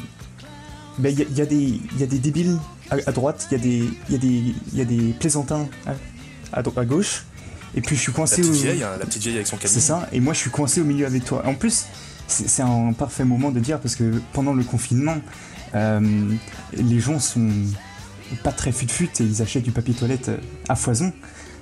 [0.97, 2.57] Bah il y, a- il y il y a des débiles
[2.89, 5.91] à, à droite, il y, y, a des- y plaisantins à,
[6.59, 7.23] à, à gauche,
[7.75, 8.53] et puis je suis La coincé petite au.
[8.53, 9.73] vieille, hein, la petite vieille avec son camion.
[9.73, 11.43] C'est ça, et moi je suis coincé au milieu avec toi.
[11.45, 11.85] En plus,
[12.27, 15.17] c'est c'est un parfait moment de dire parce que pendant le confinement,
[15.75, 15.99] euh,
[16.73, 17.49] les gens sont
[18.43, 21.11] pas très fut-fut et ils achètent du papier toilette euh, à foison.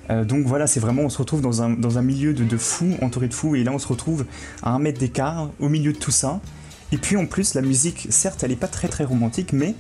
[0.10, 2.58] Euh, donc voilà, c'est vraiment, on se retrouve dans un, dans un milieu de, de
[2.58, 4.25] fous, entouré de fous, et là on se retrouve
[4.63, 6.39] à un mètre d'écart, au milieu de tout ça.
[6.93, 9.75] Et puis en plus, la musique, certes, elle est pas très très romantique, mais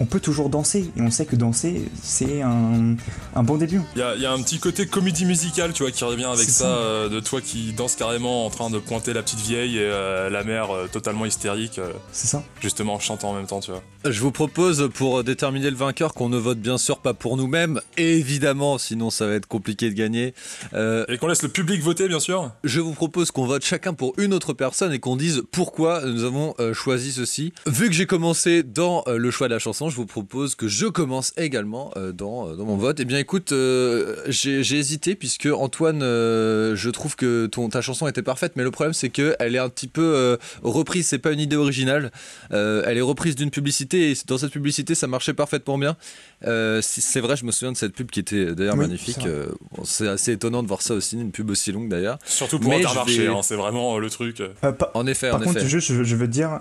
[0.00, 2.96] on peut toujours danser, et on sait que danser, c'est un,
[3.34, 3.80] un bon début.
[3.94, 6.24] Il y a, il y a un petit côté comédie musicale, tu vois, qui revient
[6.24, 6.66] avec ça, ça.
[6.66, 10.30] euh, de toi qui danse carrément en train de pointer la petite vieille et euh,
[10.30, 13.70] la mère euh, totalement hystérique, euh, C'est ça justement en chantant en même temps, tu
[13.70, 13.82] vois.
[14.04, 17.80] Je vous propose pour déterminer le vainqueur qu'on ne vote bien sûr pas pour nous-mêmes,
[17.98, 20.34] évidemment, sinon ça va être compliqué de gagner.
[20.72, 22.50] Euh, Et qu'on laisse le public voter, bien sûr.
[22.64, 26.24] je vous propose qu'on vote chacun pour une autre personne et qu'on dise pourquoi nous
[26.24, 27.52] avons euh, choisi ceci.
[27.66, 30.68] Vu que j'ai commencé dans euh, le choix de la chanson, je vous propose que
[30.68, 32.98] je commence également euh, dans, euh, dans mon vote.
[33.00, 37.80] Eh bien écoute, euh, j'ai j'ai hésité puisque Antoine, euh, je trouve que ton, ta
[37.82, 41.18] chanson était parfaite, mais le problème c'est qu'elle est un petit peu euh, reprise, c'est
[41.18, 42.10] pas une idée originale.
[42.52, 45.96] Euh, elle est reprise d'une publicité et dans cette publicité ça marchait parfaitement bien.
[46.46, 49.16] Euh, c'est vrai, je me souviens de cette pub qui était d'ailleurs Oui, magnifique.
[49.20, 49.30] c'est vrai.
[49.30, 52.18] Euh, bon, c'est assez étonnant de voir ça aussi, une pub aussi longue d'ailleurs.
[52.24, 54.40] Surtout pour Mais Intermarché, vais- hein, c'est vraiment euh, le truc.
[54.40, 54.48] Euh,
[54.94, 55.68] En effet, Par en contre, effet.
[55.68, 56.60] juste, je, je veux dire,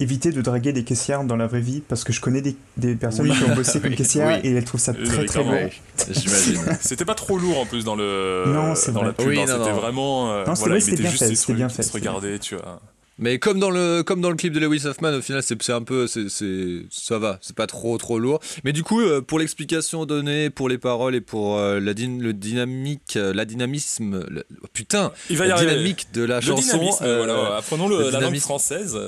[0.00, 2.56] euh, évitez de draguer des caissières dans la vraie vie parce que je connais des,
[2.76, 3.36] des personnes Oui.
[3.36, 4.48] qui ont bossé comme Oui, caissières oui.
[4.50, 5.68] et elles trouvent ça Oui, très très bon.
[6.10, 6.60] J'imagine.
[6.80, 9.08] C'était pas trop lourd en plus dans le Non, c'est dans vrai.
[9.08, 9.28] la pub.
[9.28, 9.76] Hein, non, c'était non.
[9.80, 10.32] vraiment.
[10.32, 11.88] euh, Non, c'était- voilà, ouais, ils c'était bien juste fait, des c'était bien fait, se
[11.88, 12.80] c'était bien regardaient, tu vois.
[13.18, 15.72] Mais comme dans le comme dans le clip de Lewis Hoffman, au final, c'est c'est
[15.72, 18.40] un peu c'est c'est ça va, c'est pas trop trop lourd.
[18.62, 22.20] Mais du coup, euh, pour l'explication donnée, pour les paroles et pour euh, la dyn-
[22.20, 25.70] le dynamique, euh, la dynamisme, le- putain, Il va y la arriver.
[25.70, 26.90] dynamique de la Le chanson.
[27.00, 28.98] euh, voilà, apprenons le- le la langue française.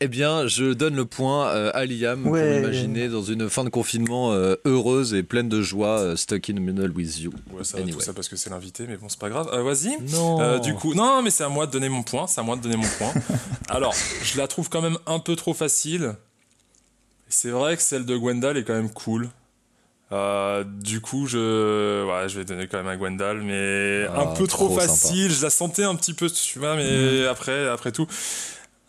[0.00, 2.60] Eh bien, je donne le point euh, à Liam Ouais.
[2.60, 6.48] pour imaginer dans une fin de confinement euh, heureuse et pleine de joie, euh, stuck
[6.50, 7.32] in the middle with you.
[7.50, 7.98] Ouais, ça va Anyway.
[7.98, 9.48] tout ça parce que c'est l'invité, mais bon, c'est pas grave.
[9.52, 10.00] Euh, Vas-y.
[10.12, 10.40] Non.
[10.40, 12.28] Euh, du coup, non, mais c'est à moi de donner mon point.
[12.28, 13.12] C'est à moi de donner mon point.
[13.68, 16.14] Alors, je la trouve quand même un peu trop facile.
[17.28, 19.28] C'est vrai que celle de Gwendal est quand même cool.
[20.12, 24.26] Euh, du coup, je, ouais, je vais donner quand même à Gwendal, mais Ah, un
[24.28, 24.86] peu trop, trop sympa.
[24.92, 25.32] facile.
[25.32, 28.06] Je la sentais un petit peu, tu vois, mais après, après tout,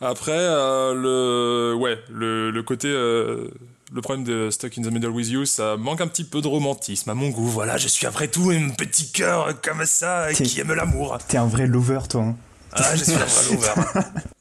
[0.01, 3.49] après euh, le, ouais, le, le côté, euh,
[3.93, 6.47] le problème de Stuck in the Middle with You, ça manque un petit peu de
[6.47, 7.47] romantisme à mon goût.
[7.47, 11.17] Voilà, je suis après tout un petit cœur comme ça qui aime l'amour.
[11.27, 12.21] T'es un vrai lover, toi.
[12.23, 12.35] hein.
[12.73, 14.09] Ah, je suis un vrai lover.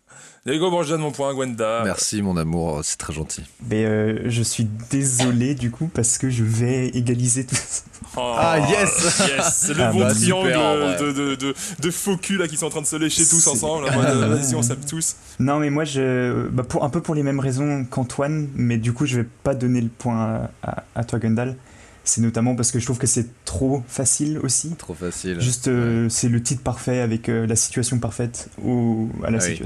[0.48, 1.82] Diego, bon, je donne mon point à Gwenda.
[1.84, 3.42] Merci mon amour, c'est très gentil.
[3.68, 7.82] Mais euh, je suis désolé du coup parce que je vais égaliser tout ça.
[8.16, 11.90] Oh, Ah, yes Yes C'est le Ah, bon bah, triangle super, de, de, de, de
[11.90, 13.88] faux culs là qui sont en train de se lécher tous ensemble.
[13.90, 15.16] en mode, euh, Vas-y, on s'aime tous.
[15.38, 18.94] Non, mais moi, je, bah, pour, un peu pour les mêmes raisons qu'Antoine, mais du
[18.94, 21.56] coup, je vais pas donner le point à, à, à toi, Gundal.
[22.04, 24.70] C'est notamment parce que je trouve que c'est trop facile aussi.
[24.78, 25.38] Trop facile.
[25.42, 29.46] Juste, euh, c'est le titre parfait avec euh, la situation parfaite ou à la Ah
[29.46, 29.60] oui.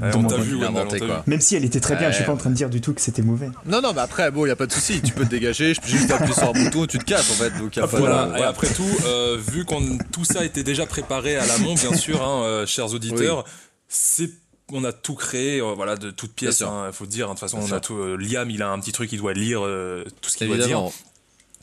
[0.00, 1.24] Ouais, on t'a vu, on inventé, quoi.
[1.26, 2.40] Même si elle était très bien, Ouais, je suis pas en ouais.
[2.40, 3.50] train de dire du tout que c'était mauvais.
[3.66, 5.00] Non, non, mais après, bon, il a pas de souci.
[5.02, 7.30] Tu peux te dégager, je peux juste appuyer sur un bouton et tu te casses
[7.30, 7.50] en fait.
[7.58, 8.26] Donc, y a pas voilà.
[8.26, 11.94] de- Et après tout, euh, vu qu'on tout ça était déjà préparé à l'amont, bien
[11.94, 13.44] sûr, hein, euh, chers auditeurs,
[13.88, 14.30] c'est
[14.70, 16.60] on a tout créé, euh, voilà, de toutes pièces.
[16.60, 17.26] Il faut dire.
[17.26, 17.76] hein, De toute façon, Bien on sûr.
[17.76, 17.96] a tout.
[17.96, 20.58] euh, Liam, il a un petit truc, il doit lire euh, tout ce qu'il doit
[20.58, 20.82] dire.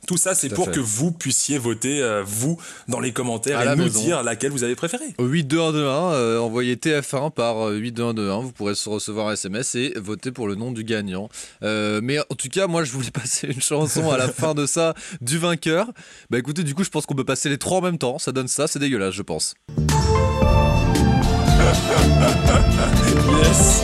[0.08, 0.72] Tout ça, c'est pour fait.
[0.72, 4.00] que vous puissiez voter, euh, vous, dans les commentaires À et nous maison.
[4.02, 5.16] dire laquelle vous avez préférée.
[5.18, 9.94] Au 82121, euh, envoyez TF1 par euh, 82121, vous pourrez se recevoir un SMS et
[9.98, 11.30] voter pour le nom du gagnant.
[11.64, 14.66] Euh, mais en tout cas, moi je voulais passer une chanson à la fin de
[14.66, 15.88] ça du vainqueur.
[16.30, 18.32] Bah écoutez, du coup, je pense qu'on peut passer les trois en même temps, ça
[18.32, 19.56] donne ça, c'est dégueulasse, je pense.
[23.44, 23.82] Yes.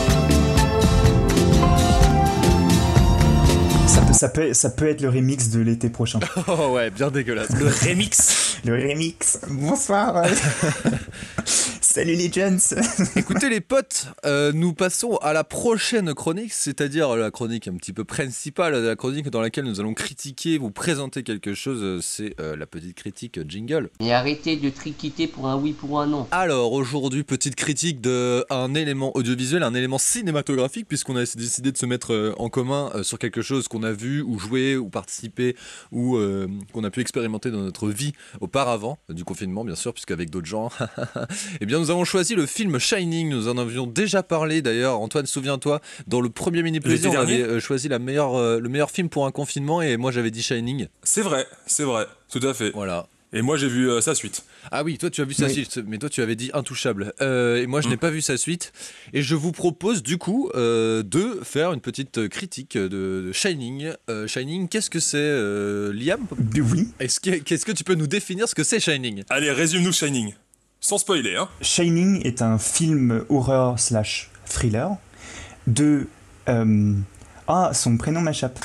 [4.22, 6.20] Ça peut, ça, être le remix de l'été prochain.
[6.46, 7.50] Oh ouais, bien dégueulasse.
[7.58, 8.56] Le remix.
[8.64, 10.22] le remix Bonsoir
[11.92, 12.58] Salut les jeunes
[13.16, 17.92] Écoutez les potes, euh, nous passons à la prochaine chronique, c'est-à-dire la chronique un petit
[17.92, 22.34] peu principale, la chronique dans laquelle nous allons critiquer, vous présenter quelque chose, euh, c'est
[22.40, 23.90] euh, la petite critique jingle.
[24.00, 26.26] Et arrêtez de triquiter pour un oui pour un non.
[26.30, 31.84] Alors aujourd'hui, petite critique d'un élément audiovisuel, un élément cinématographique, puisqu'on a décidé de se
[31.84, 35.56] mettre en commun sur quelque chose qu'on a vu ou joué ou participé
[35.90, 40.30] ou euh, qu'on a pu expérimenter dans notre vie auparavant, du confinement bien sûr, puisqu'avec
[40.30, 40.70] d'autres gens.
[41.60, 45.26] Eh bien nous avons choisi le film Shining, nous en avions déjà parlé d'ailleurs, Antoine
[45.26, 48.68] souviens-toi, dans le premier mini plaisir on avait dernier euh, choisi la meilleure, euh, le
[48.68, 50.86] meilleur film pour un confinement et moi j'avais dit Shining.
[51.02, 52.70] C'est vrai, c'est vrai, tout à fait.
[52.72, 53.06] Voilà.
[53.34, 54.44] Et moi, j'ai vu euh, sa suite.
[54.70, 55.52] Ah oui, toi tu as vu sa Oui.
[55.54, 57.14] suite, mais toi tu avais dit intouchable.
[57.22, 57.90] Euh, et moi je Mm.
[57.92, 58.72] n'ai pas vu sa suite.
[59.14, 63.90] Et je vous propose du coup euh, de faire une petite critique de, de Shining.
[64.10, 66.20] Euh, Shining, qu'est-ce que c'est, euh, Liam?
[66.56, 69.22] Oui, Est-ce que, qu'est-ce que tu peux nous définir ce que c'est Shining?
[69.30, 70.34] Allez, résume-nous Shining.
[70.84, 71.48] Sans spoiler, hein.
[71.60, 74.90] Shining est un film horreur slash thriller
[75.68, 76.08] de...
[76.48, 76.94] euh,
[77.46, 78.58] Ah, son prénom m'échappe.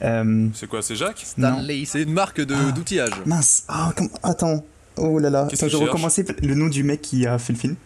[0.00, 1.52] Euh, C'est quoi, c'est Jacques non.
[1.58, 2.72] Stanley, c'est une marque de, Ah.
[2.72, 3.12] d'outillage.
[3.26, 4.64] Mince, ah, attends.
[4.96, 7.58] Oh là là, Qu'est-ce attends, je recommencer le nom du mec qui a fait le
[7.58, 7.76] film.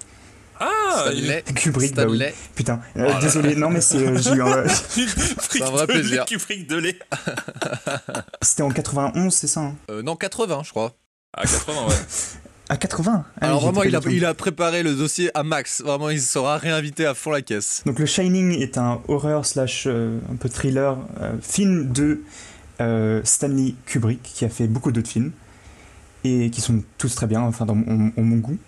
[0.60, 1.42] Ah il- Stanley.
[1.56, 2.16] Kubrick, bah oui.
[2.18, 2.34] Stanley.
[2.54, 4.64] Putain, euh, désolé, non mais c'est, euh, j'ai eu un-
[5.50, 6.24] C'est un vrai plaisir.
[6.24, 6.98] Kubrick de lait.
[8.42, 10.94] c'était en 91, c'est ça hein Euh, non, 80 je crois.
[11.34, 11.94] À 80, ouais.
[12.68, 15.82] À 80 Ah Alors vraiment il a, il préparé le dossier à max.
[15.82, 17.82] Vraiment il sera réinvité à fond la caisse.
[17.86, 22.22] Donc le Shining est un horreur slash euh, un peu thriller euh, film de
[22.80, 25.32] euh, Stanley Kubrick qui a fait beaucoup d'autres films
[26.24, 28.58] et qui sont tous très bien, enfin dans mon, en mon goût.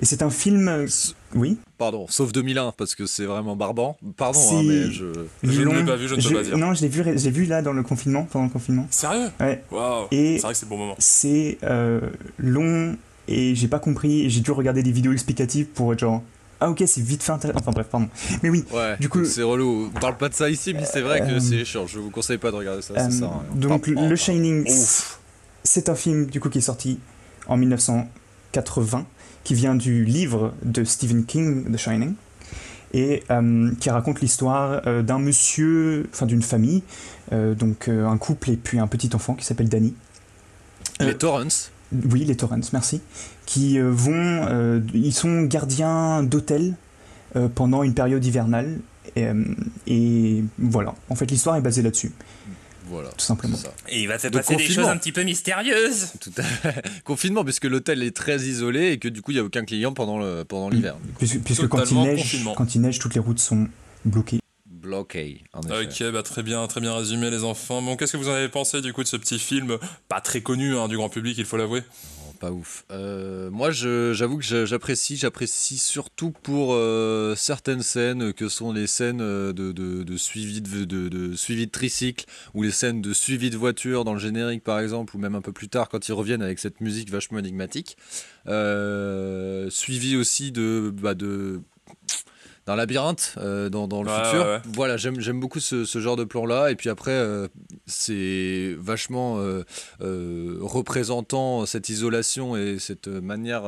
[0.00, 0.86] Et c'est un film,
[1.34, 3.98] oui, Pardon, sauf 2001 parce que c'est vraiment barbant.
[4.16, 5.04] Pardon, hein, mais je...
[5.42, 6.56] Je ne l'ai pas vu, je ne peux pas dire.
[6.56, 8.86] Non, je l'ai vu, j'ai vu là dans le confinement, pendant le confinement.
[8.90, 9.28] Sérieux?
[9.38, 9.62] Ouais.
[9.70, 10.06] Waouh.
[10.10, 10.94] Et- C'est vrai que c'est le bon moment.
[10.98, 12.00] C'est euh,
[12.38, 12.96] long
[13.28, 14.28] et j'ai pas compris.
[14.30, 16.22] J'ai dû regarder des vidéos explicatives pour être genre
[16.58, 17.58] ah ok c'est vite fait intéressant.
[17.60, 18.08] Enfin bref pardon.
[18.42, 18.64] Mais oui.
[18.72, 19.90] Ouais, Du coup- c'est relou.
[19.94, 21.86] On parle pas de ça ici, mais c'est vrai que Euh, c'est chiant.
[21.86, 22.94] Je vous conseille pas de regarder ça.
[22.94, 23.42] euh, ça rien.
[23.54, 24.16] donc le.
[24.16, 24.66] Shining,
[25.64, 26.98] c'est un film du coup qui est sorti
[27.46, 29.04] en 1980,
[29.44, 32.14] qui vient du livre de Stephen King, The Shining,
[32.94, 36.82] et euh, qui raconte l'histoire d'un monsieur, enfin d'une famille,
[37.32, 39.94] donc un couple et puis un petit enfant qui s'appelle Danny.
[41.00, 41.70] Les Torrents.
[41.92, 43.00] Oui, les Torrents, merci.
[43.46, 44.12] Qui euh, vont.
[44.14, 46.74] euh, ils sont gardiens d'hôtel
[47.36, 48.78] euh, pendant une période hivernale.
[49.14, 49.44] Et, euh,
[49.86, 50.94] et voilà.
[51.08, 52.12] En fait, l'histoire est basée là-dessus,
[52.88, 53.08] Voilà.
[53.10, 53.56] tout simplement.
[53.88, 56.08] Et il va se passer des choses un petit peu mystérieuses.
[56.20, 56.84] Tout à fait.
[57.04, 59.92] Confinement, puisque l'hôtel est très isolé et que du coup, il n'y a aucun client
[59.92, 60.96] pendant le- pendant l'hiver.
[61.18, 62.54] Puisque, puisque quand, il Totalement neige, confinement.
[62.54, 63.68] quand il neige, toutes les routes sont
[64.04, 64.40] bloquées.
[64.86, 66.06] Bloqué, en effet.
[66.06, 67.82] Ok, bah très bien, très bien résumé les enfants.
[67.82, 70.42] Bon, qu'est-ce que vous en avez pensé du coup de ce petit film Pas très
[70.42, 71.82] connu hein, du grand public, il faut l'avouer?
[72.28, 72.84] Oh, pas ouf.
[72.92, 78.86] Euh, moi, je- j'avoue que j'apprécie, j'apprécie surtout pour euh, certaines scènes que sont les
[78.86, 83.02] scènes euh, de, de- de suivi de, de- de suivi de tricycle ou les scènes
[83.02, 85.88] de suivi de voiture dans le générique par exemple ou même un peu plus tard
[85.88, 87.96] quand ils reviennent avec cette musique vachement énigmatique.
[88.46, 91.60] Euh, suivi aussi de, bah, de
[92.66, 94.40] d'un labyrinthe euh, dans, dans le Ouais, futur.
[94.40, 94.60] ouais, ouais.
[94.74, 96.70] Voilà, j'aime j'aime beaucoup ce, ce genre de plan-là.
[96.70, 97.46] Et puis après, euh,
[97.86, 103.62] c'est vachement euh, représentant cette isolation et cette manière.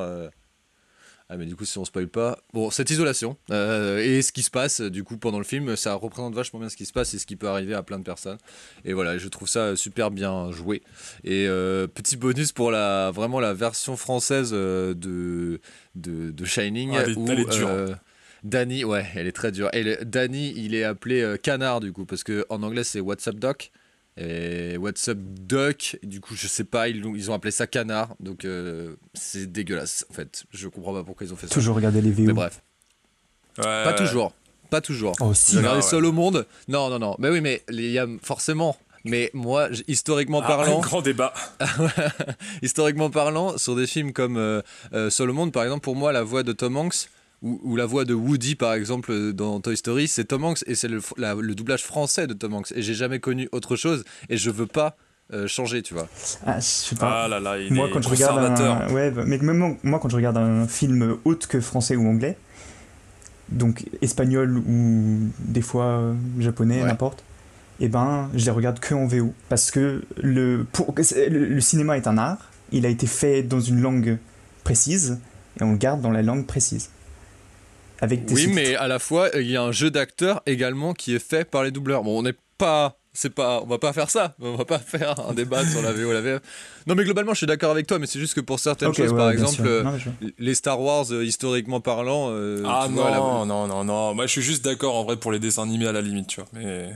[1.30, 4.48] Ah mais du coup si on spoil pas, bon cette isolation et ce qui se
[4.50, 7.18] passe du coup pendant le film, ça représente vachement bien ce qui se passe et
[7.18, 8.38] ce qui peut arriver à plein de personnes.
[8.86, 10.82] Et voilà, je trouve ça super bien joué.
[11.24, 11.46] Et
[11.94, 14.96] petit bonus pour la vraiment la version française de,
[15.94, 17.68] de de Shining Ah, elle est- où elle est dure.
[18.44, 19.68] Danny, ouais, elle est très dure.
[19.72, 23.00] Et le- Danny, il est appelé euh, Canard du coup parce que en anglais c'est
[23.00, 23.70] What's up Doc?
[24.16, 28.44] Et What's up Duck, du coup je sais pas, ils, ont appelé ça Canard, donc
[28.44, 30.44] euh, c'est dégueulasse en fait.
[30.52, 31.54] Je comprends pas pourquoi ils ont fait ça.
[31.54, 32.22] Toujours regarder les VO.
[32.24, 32.60] Mais bref,
[33.58, 33.94] Ouais, pas ouais.
[33.96, 34.32] toujours,
[34.70, 35.14] pas toujours.
[35.20, 35.56] Oh, si.
[35.58, 35.82] Ouais.
[35.82, 36.46] Seul au monde.
[36.68, 37.16] Non, non, non.
[37.18, 38.76] Mais oui, mais il y a forcément.
[39.04, 41.32] Mais moi, historiquement Ah, parlant, un grand débat.
[42.62, 46.12] historiquement parlant, sur des films comme euh, euh, Seul au monde, par exemple, pour moi,
[46.12, 47.08] la voix de Tom Hanks
[47.42, 50.74] ou, ou la voix de Woody, par exemple, dans Toy Story, c'est Tom Hanks et
[50.74, 52.72] c'est le, fr- la- le doublage français de Tom Hanks.
[52.74, 54.96] Et j'ai jamais connu autre chose et je veux pas
[55.32, 56.08] euh, changer, tu vois.
[56.46, 57.24] Ah, je sais pas.
[57.24, 59.98] Ah là là, il moi, est quand je regarde un, ouais, bah, mais même moi,
[60.00, 62.36] quand je regarde un film autre que français ou anglais,
[63.50, 66.88] donc espagnol ou des fois euh, japonais, Ouais.
[66.88, 67.24] n'importe,
[67.80, 71.96] et ben, je les regarde que en VO parce que le, pour, le, le cinéma
[71.96, 72.38] est un art.
[72.72, 74.18] Il a été fait dans une langue
[74.64, 75.18] précise
[75.58, 76.90] et on le garde dans la langue précise.
[78.00, 78.54] Avec des Oui, sous-titres.
[78.60, 81.64] mais à la fois, il y a un jeu d'acteurs également qui est fait par
[81.64, 82.02] les doubleurs.
[82.04, 82.96] Bon, on n'est pas.
[83.14, 84.36] C'est pas, on va pas faire ça.
[84.40, 86.40] On va pas faire un débat sur la VO et la VF.
[86.86, 89.10] Non, mais globalement, je suis d'accord avec toi, mais c'est juste que pour certaines choses,
[89.10, 92.28] ouais, par exemple, euh, Non, mais je- les Star Wars, euh, historiquement parlant.
[92.30, 94.14] euh, Ah non, vois, la- non, non, non.
[94.14, 96.40] Moi, je suis juste d'accord en vrai pour les dessins animés à la limite, tu
[96.40, 96.48] vois.
[96.52, 96.90] Mais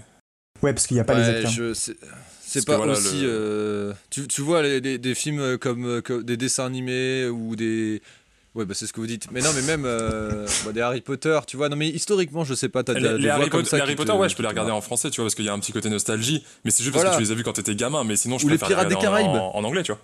[0.62, 1.51] Ouais, parce qu'il n'y a pas les acteurs.
[1.51, 3.23] je- c'est pas voilà, aussi.
[3.23, 7.57] le- euh, tu, tu vois les, des, des films comme, comme des dessins animés ou
[7.57, 8.01] des.
[8.55, 9.31] Ouais, bah c'est ce que vous dites.
[9.33, 11.71] Mais non, mais même euh, bah, des Harry Potter, tu vois.
[11.71, 12.85] Non, mais historiquement, je sais pas.
[12.85, 14.29] T'as les, des, les des voix Harry, comme Potter, ça les Harry te- Potter, ouais,
[14.29, 15.73] je peux les te regarder en français, tu vois, parce qu'il y a un petit
[15.73, 16.45] côté nostalgie.
[16.65, 17.17] Mais c'est juste parce Voilà.
[17.17, 18.05] que tu les as vus quand t'étais gamin.
[18.05, 19.43] Mais sinon, je Ou les préfère Pirates des regarder en- Caraïbes.
[19.55, 20.01] En, en anglais, tu vois.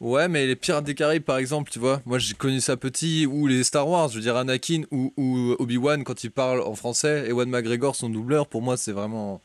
[0.00, 3.26] Ouais, mais les Pirates des Caraïbes, par exemple, tu vois, moi j'ai connu ça petit,
[3.26, 6.74] ou les Star Wars, je veux dire Anakin ou, ou Obi-Wan quand il parle en
[6.74, 9.42] français, Ewan McGregor, son doubleur, pour moi c'est vraiment,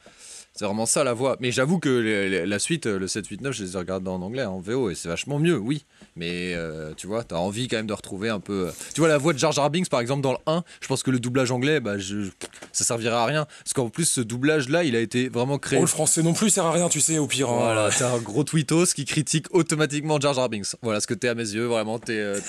[0.55, 1.35] c'est vraiment ça la voix.
[1.39, 4.09] Mais j'avoue que les- les- la suite, le 7, 8, 9, je les ai regardés
[4.09, 5.83] en anglais, en VO, et c'est vachement mieux, oui.
[6.15, 8.67] Mais euh, tu vois, t'as envie quand même de retrouver un peu.
[8.67, 10.87] euh, Tu vois, la voix de Jar Jar Binks, par exemple, dans le 1, je
[10.87, 12.29] pense que le doublage anglais, bah, je...
[12.71, 13.45] ça servira à rien.
[13.63, 16.49] Parce qu'en plus, ce doublage-là, il a été vraiment créé Oh, le français non plus
[16.49, 17.49] sert à rien, tu sais, au pire.
[17.49, 17.57] hein.
[17.59, 20.75] voilà, t'es un gros tweetos qui critique automatiquement Jar Jar Binks.
[20.81, 22.39] Voilà ce que t'es à mes yeux, vraiment, t'es, euh,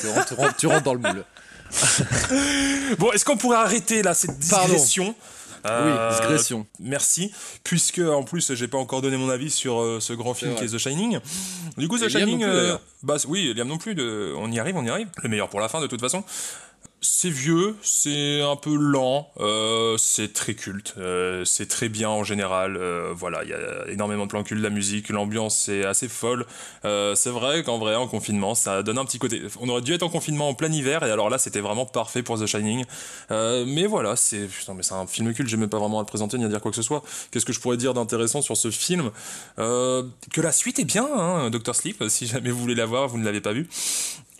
[0.56, 1.24] tu, rentres, dans le moule.
[2.98, 4.74] Bon, est-ce qu'on pourrait arrêter là cette Pardon.
[5.66, 6.66] Digression Oui, Euh, discrétion.
[6.80, 7.32] Merci,
[7.64, 10.64] puisque en plus j'ai pas encore donné mon avis sur euh, ce grand film qui
[10.64, 10.68] est.
[10.68, 11.18] The Shining.
[11.76, 13.94] Du coup, The Et Shining, plus, euh, bah oui, Liam non plus.
[13.94, 15.08] De, on y arrive, on y arrive.
[15.22, 16.24] Le meilleur pour la fin, de toute façon.
[17.02, 22.24] C'est vieux, c'est un peu lent, euh, c'est très culte, euh, c'est très bien en
[22.24, 22.76] général.
[22.76, 26.46] euh, voilà, il y a énormément de plans cultes, la musique, l'ambiance est assez folle.
[26.84, 29.42] Euh, c'est vrai qu'en vrai, en confinement, ça donne un petit côté.
[29.60, 32.22] On aurait dû être en confinement en plein hiver, et alors là, c'était vraiment parfait
[32.22, 32.84] pour The Shining.
[33.30, 35.48] Euh, mais voilà, c'est putain, mais c'est un film culte.
[35.48, 37.02] J'ai même pas vraiment à le présenter ni à dire quoi que ce soit.
[37.30, 39.10] Qu'est-ce que je pourrais dire d'intéressant sur ce film?
[39.58, 42.02] Euh, Que la suite est bien, hein, Doctor Sleep.
[42.08, 43.68] Si jamais vous voulez la voir, vous ne l'avez pas vu.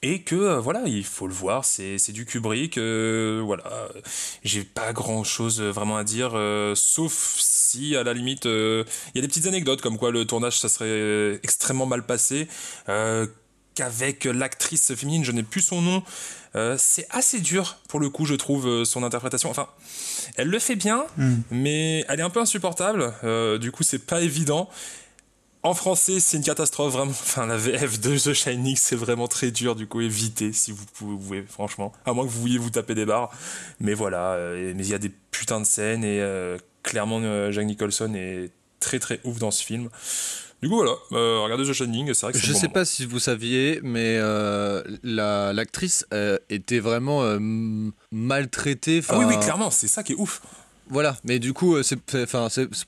[0.08, 2.78] Et que euh, voilà, il faut le voir, c'est du Kubrick.
[2.78, 3.88] euh, voilà,
[4.44, 8.84] j'ai pas grand chose vraiment à dire, euh, sauf si à la limite il
[9.16, 12.46] y a des petites anecdotes comme quoi le tournage ça serait extrêmement mal passé.
[13.74, 16.02] qu'avec l'actrice féminine, je n'ai plus son nom,
[16.78, 19.50] c'est assez dur pour le coup, je trouve, son interprétation.
[19.50, 19.66] Enfin,
[20.36, 21.38] elle le fait bien, Hmm.
[21.50, 23.12] mais elle est un peu insupportable.
[23.60, 24.70] du coup, c'est pas évident.
[25.66, 27.10] En français, c'est une catastrophe vraiment.
[27.26, 29.74] Enfin, la VF de The Shining, c'est vraiment très dur.
[29.74, 31.92] Du coup, évitez si vous pouvez, franchement.
[32.04, 33.30] À moins que vous vouliez vous taper des barres.
[33.80, 37.50] Mais voilà, euh, mais il y a des putains de scènes et euh, clairement, euh,
[37.50, 38.50] Jack Nicholson est
[38.80, 39.88] très très ouf dans ce film.
[40.62, 42.72] Du coup, voilà, euh, regardez The Shining, c'est vrai que Je bon sais moment.
[42.74, 47.22] pas si vous saviez, mais euh, la, l'actrice euh, était vraiment
[48.10, 49.02] maltraitée.
[49.08, 50.40] Ah oui, oui, clairement, c'est ça qui est ouf.
[50.88, 51.98] Voilà, mais du coup, euh, c'est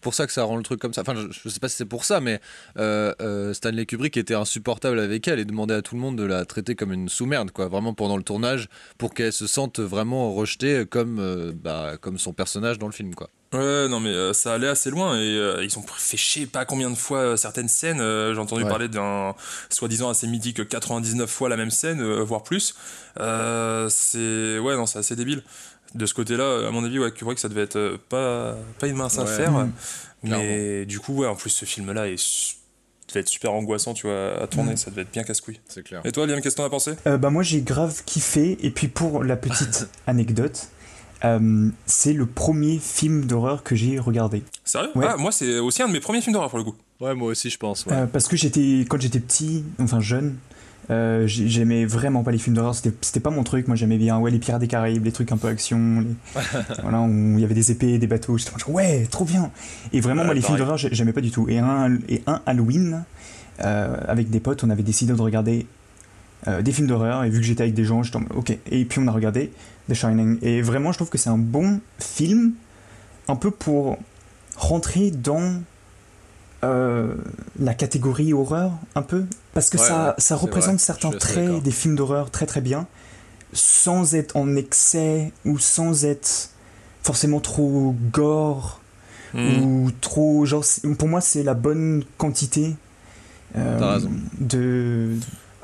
[0.01, 1.01] pour ça que ça rend le truc comme ça.
[1.01, 2.41] Enfin, je, je sais pas si c'est pour ça, mais
[2.79, 6.23] euh, euh, Stanley Kubrick était insupportable avec elle et demandait à tout le monde de
[6.25, 10.33] la traiter comme une sous-merde, quoi, vraiment pendant le tournage, pour qu'elle se sente vraiment
[10.33, 13.31] rejetée comme, euh, bah, comme son personnage dans le film, quoi.
[13.55, 16.45] Ouais, non, mais euh, ça allait assez loin et euh, ils ont fait je sais
[16.47, 17.97] pas combien de fois euh, certaines scènes.
[17.99, 18.69] J'ai entendu Ouais.
[18.69, 19.35] parler d'un
[19.71, 22.75] soi-disant assez mythique 99 fois la même scène, voire plus.
[23.17, 25.43] C'est ouais, non, c'est assez débile.
[25.95, 28.97] De ce côté-là, à mon avis, ouais, Kubrick, ça devait être euh, pas, pas une
[28.97, 29.53] mince affaire.
[29.53, 29.71] Mm.
[30.23, 32.57] Mais du coup, ouais, en plus, ce film-là est
[33.09, 34.75] devait être super angoissant, tu vois, à tourner.
[34.75, 34.77] Mm.
[34.77, 35.61] Ça devait être bien casse-couille.
[35.69, 36.03] C'est clair.
[36.05, 36.93] Et toi, Liam, qu'est-ce que t'en as pensé?
[37.07, 40.69] Euh, bah moi j'ai grave kiffé et puis pour la petite anecdote
[41.25, 44.45] Euh, c'est le premier film d'horreur que j'ai regardé.
[44.65, 44.91] Sérieux?
[44.95, 45.07] Ouais.
[45.09, 46.77] Ah, moi, c'est aussi un de mes premiers films d'horreur pour le coup.
[47.01, 47.87] Ouais, moi aussi, je pense.
[47.87, 47.93] ouais.
[47.93, 50.37] Euh, parce que j'étais, quand j'étais petit, enfin jeune,
[50.91, 52.75] euh, j'ai- j'aimais vraiment pas les films d'horreur.
[52.75, 53.67] C'était, pas mon truc.
[53.69, 56.41] Moi, j'aimais bien ouais, les Pirates des Caraïbes, les trucs un peu action, les-
[56.83, 58.39] voilà, où il y avait des épées, des bateaux.
[58.39, 59.51] J'étais genre, ouais, trop bien.
[59.93, 61.47] Et vraiment, Ouais, moi, les films d'horreur, j'ai- j'aimais pas du tout.
[61.49, 63.05] Et un, et un Halloween,
[63.65, 65.67] euh, avec des potes, on avait décidé de regarder
[66.47, 67.25] euh, des films d'horreur.
[67.25, 68.57] Et vu que j'étais avec des gens, j'étais en mode, ok.
[68.71, 69.51] Et puis on a regardé
[69.91, 70.39] The Shining.
[70.43, 72.53] Et vraiment, je trouve que c'est un bon film,
[73.27, 73.99] un peu pour
[74.57, 75.61] rentrer dans
[76.65, 77.15] euh,
[77.59, 79.25] la catégorie horreur, un peu.
[79.59, 80.79] Parce que Ouais, ça, ça représente vrai.
[80.85, 82.87] certains traits des films d'horreur très très bien,
[83.53, 86.51] sans être en excès ou sans être
[87.03, 88.81] forcément trop gore
[89.35, 89.63] Hmm.
[89.63, 90.47] ou trop.
[90.47, 90.65] Genre,
[90.99, 92.77] pour moi, c'est la bonne quantité.
[93.57, 94.01] euh.
[94.41, 95.17] De.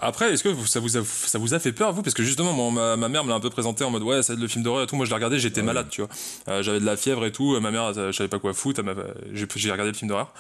[0.07, 2.03] Après, est-ce que ça vous, a, ça vous a fait peur, vous?
[2.03, 4.23] Parce que justement, moi, ma, ma mère me l'a un peu présenté en mode ouais,
[4.23, 4.97] c'est le film d'horreur et tout.
[4.97, 6.11] Moi, je l'ai regardé, j'étais malade, tu vois.
[6.49, 7.59] Euh, J'avais de la fièvre et tout.
[7.61, 8.83] Ma mère, euh, je savais pas quoi foutre.
[9.33, 10.33] J'ai regardé le film d'horreur.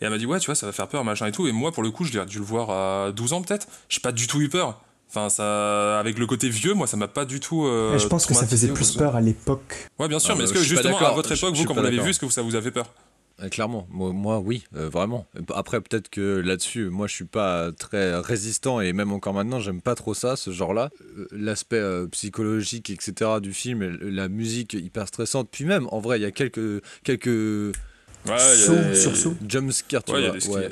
[0.00, 1.46] Et elle m'a dit ouais, tu vois, ça va faire peur, machin et tout.
[1.48, 3.66] Et moi, pour le coup, je l'ai dû le voir à 12 ans peut-être.
[3.88, 4.80] J'ai pas du tout eu peur.
[5.10, 7.64] Enfin, ça, avec le côté vieux, moi, ça m'a pas du tout.
[7.66, 9.88] euh, je pense que ça faisait plus peur à l'époque.
[9.98, 11.82] Ouais, bien sûr, Ah, mais est-ce que justement, à votre époque, je vous, quand vous
[11.82, 12.84] l'avez vu, est-ce que ça vous a fait peur?
[12.86, 13.07] Euh,
[13.52, 15.26] Clairement, moi, moi, oui, euh, vraiment.
[15.54, 19.80] Après, peut-être que là-dessus, moi, je suis pas très résistant et même encore maintenant, j'aime
[19.80, 20.90] pas trop ça, ce genre-là.
[21.16, 23.40] Euh, L'aspect euh, psychologique, etc.
[23.40, 25.48] du film, la musique hyper stressante.
[25.52, 27.26] Puis même, en vrai, il y a quelques quelques
[28.26, 29.16] Ouais, y a Saut des- sur
[30.04, 30.68] tu Ouais, vois.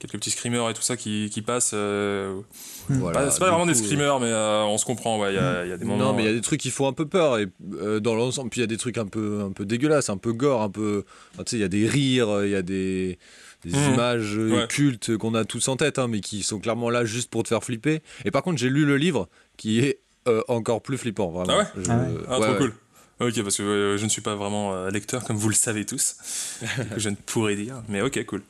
[0.00, 1.70] Quelques petits screamers et tout ça qui, qui passent.
[1.74, 2.40] euh,
[2.88, 5.20] Voilà, pas- c'est pas vraiment des coup, euh, screamers, mais euh, on se comprend.
[5.20, 6.06] Ouais, il y, a- il y a des moments.
[6.06, 8.14] Non, mais il y a des trucs qui font un peu peur et euh, dans
[8.16, 10.62] l'ensemble, puis il y a des trucs un peu un peu dégueulasses, un peu gore,
[10.62, 11.04] un peu.
[11.34, 13.18] enfin, tu sais, il y a des rires, il y a des
[13.64, 13.92] des Mhm.
[13.94, 14.66] images Ouais.
[14.68, 17.48] cultes qu'on a tous en tête, hein, mais qui sont clairement là juste pour te
[17.48, 18.02] faire flipper.
[18.24, 21.52] Et par contre, j'ai lu le livre qui est euh, encore plus flippant, vraiment.
[21.52, 22.20] Ah ouais Je- Ah ouais.
[22.28, 22.56] Ah, trop ouais.
[22.58, 22.74] cool.
[23.20, 26.16] Ok, parce que je ne suis pas vraiment lecteur, comme vous le savez tous.
[26.60, 27.82] Coup, je ne pourrais dire.
[27.90, 28.42] Mais ok, cool.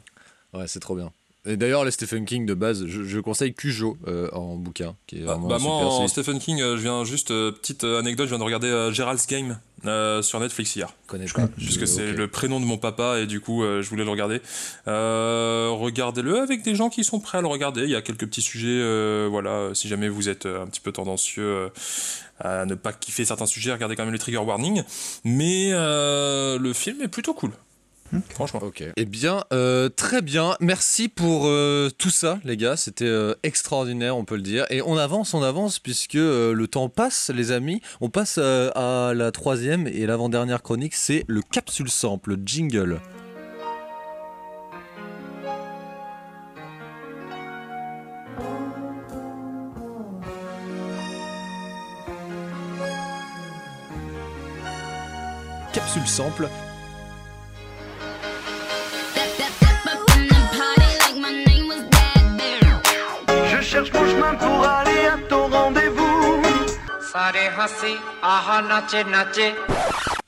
[0.52, 1.12] Ouais, c'est trop bien.
[1.46, 5.16] Et d'ailleurs, les Stephen King de base, je, je conseille Cujo euh, en bouquin, qui
[5.16, 5.90] est Bah, vraiment bah, moi, super.
[6.02, 8.92] en Stephen King, euh, je viens juste, euh, petite anecdote, je viens de regarder euh,
[8.92, 10.92] Gerald's Game euh, sur Netflix hier.
[11.04, 11.40] je connais je pas.
[11.42, 14.10] connais- Puisque c'est le prénom de mon papa et du coup euh, je voulais le
[14.10, 14.42] regarder.
[14.88, 17.84] Euh, Regardez-le avec des gens qui sont prêts à le regarder.
[17.84, 19.70] Il y a quelques petits sujets, euh, voilà.
[19.72, 21.68] Si jamais vous êtes euh, un petit peu tendancieux euh,
[22.38, 24.82] à ne pas kiffer certains sujets, regardez quand même les trigger warnings.
[25.24, 27.52] Mais euh, le film est plutôt cool.
[28.30, 28.60] Franchement.
[28.62, 28.84] Ok.
[28.96, 30.56] Eh bien, euh, très bien.
[30.60, 32.76] Merci pour euh, tout ça, les gars.
[32.76, 34.66] C'était euh, extraordinaire, on peut le dire.
[34.70, 37.80] Et on avance, on avance, puisque le temps passe, les amis.
[38.00, 43.00] On passe à la troisième et l'avant-dernière chronique, c'est le capsule sample, jingle.
[55.72, 56.48] Capsule sample.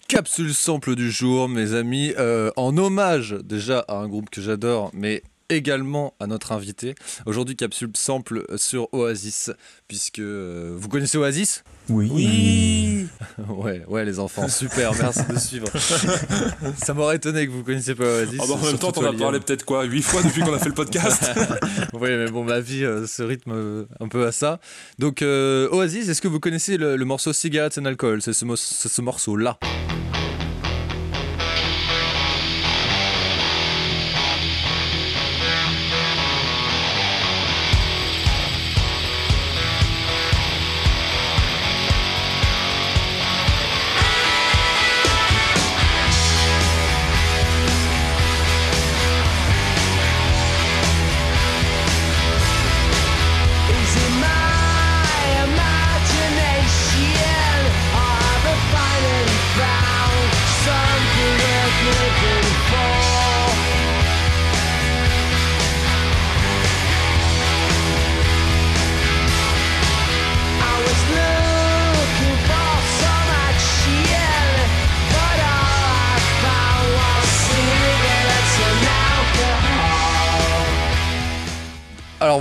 [0.08, 4.90] Capsule sample du jour, mes amis, euh, en hommage déjà à un groupe que j'adore,
[4.92, 5.22] mais
[5.56, 6.94] également à notre invité.
[7.26, 9.50] Aujourd'hui, capsule sample sur Oasis,
[9.88, 11.62] puisque euh, vous connaissez Oasis?
[11.88, 13.06] Oui.
[13.48, 15.66] Ouais, ouais, les enfants, super, merci de suivre.
[16.76, 18.38] Ça m'aurait étonné que vous connaissiez pas Oasis.
[18.42, 20.58] Ah bah, en même temps, toi, as parlé peut-être quoi, 8 fois depuis qu'on a
[20.58, 21.30] fait le podcast.
[21.94, 24.60] Oui, mais bon, ma vie euh, se rythme euh, un peu à ça.
[24.98, 28.22] Donc, euh, Oasis, est-ce que vous connaissez le, le morceau Cigarettes and Alcohol?
[28.22, 29.58] C'est ce, mo- c'est ce morceau-là.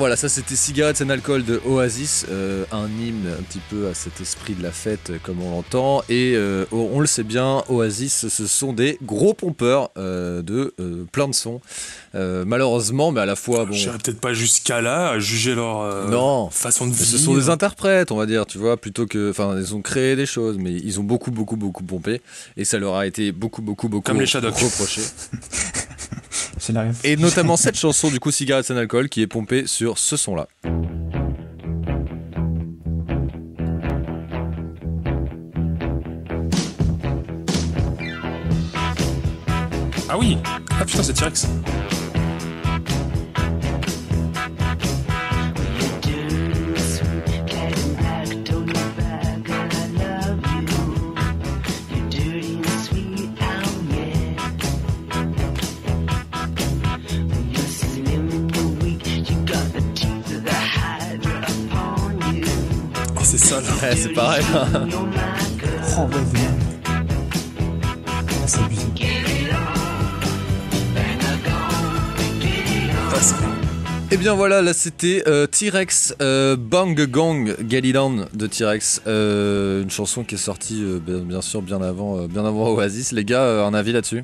[0.01, 3.93] Voilà, ça c'était Cigarettes and Alcool de Oasis, euh, un hymne un petit peu à
[3.93, 6.01] cet esprit de la fête euh, comme on l'entend.
[6.09, 10.73] Et euh, on le sait bien, Oasis, ce sont des gros pompeurs euh, de
[11.11, 11.61] plein de sons.
[12.15, 16.49] Malheureusement, mais à la fois, bon, J'irai peut-être pas jusqu'à là à juger leur Non.
[16.49, 17.05] façon de vivre.
[17.05, 19.29] ce sont des interprètes, on va dire, tu vois, plutôt que.
[19.29, 22.21] Enfin, ils ont créé des choses, mais ils ont beaucoup, beaucoup, beaucoup pompé.
[22.57, 25.01] Et ça leur a été beaucoup, beaucoup, beaucoup Comme les reproché.
[27.03, 30.47] Et notamment cette chanson, du coup, Cigarettes and Alcool, qui est pompée sur ce son-là.
[40.09, 40.37] Ah oui
[40.79, 41.47] Ah putain, c'est T-Rex.
[63.81, 64.43] Ouais, c'est pareil.
[64.53, 66.19] Oh, ouais.
[68.17, 68.81] Ah, c'est abusé.
[74.13, 79.89] Et bien voilà, là c'était euh, T-Rex euh, Bang It On de T-Rex, Euh, une
[79.89, 83.13] chanson qui est sortie euh, bien, bien sûr bien avant, euh, bien avant Oasis.
[83.13, 84.23] Les gars, euh, un avis là-dessus?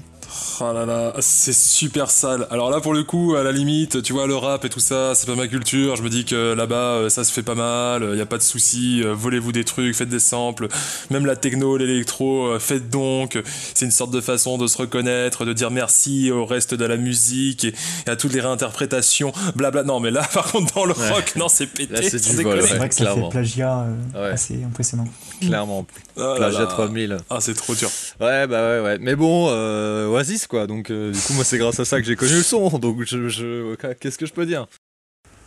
[0.60, 2.48] Oh là là, c'est super sale.
[2.52, 5.14] Alors là, pour le coup, à la limite, tu vois, le rap et tout ça,
[5.16, 5.96] c'est pas ma culture.
[5.96, 8.38] Je me dis que là-bas, euh, ça se fait pas mal, il y a pas
[8.38, 9.02] de souci.
[9.04, 10.68] euh, Volez-vous des trucs, faites des samples.
[11.12, 13.40] Même la techno, l'électro, euh, faites donc.
[13.74, 16.98] C'est une sorte de façon de se reconnaître, de dire merci au reste de la
[16.98, 17.74] musique et,
[18.06, 19.32] et à toutes les réinterprétations.
[19.56, 19.84] Blabla.
[19.84, 21.10] Non, mais là, par contre, dans le Ouais.
[21.12, 22.02] rock, non, c'est pété.
[22.10, 22.56] C'est du déconner.
[22.56, 22.78] vol, C'est ouais.
[22.80, 23.26] vrai que ça clairement.
[23.30, 24.32] fait plagiat euh, Ouais.
[24.34, 25.06] assez impressionnant.
[25.40, 25.86] Clairement.
[26.18, 26.66] Ah là Plagiat là.
[26.66, 27.18] 3000.
[27.30, 27.90] Ah, c'est trop dur.
[28.20, 28.98] Ouais, bah ouais, ouais.
[29.00, 30.68] Mais bon, euh, Oasis quoi.
[30.68, 32.70] Donc euh, du coup, moi c'est grâce à ça que j'ai connu le son.
[32.80, 34.68] Donc je, je- qu'est-ce que je peux dire?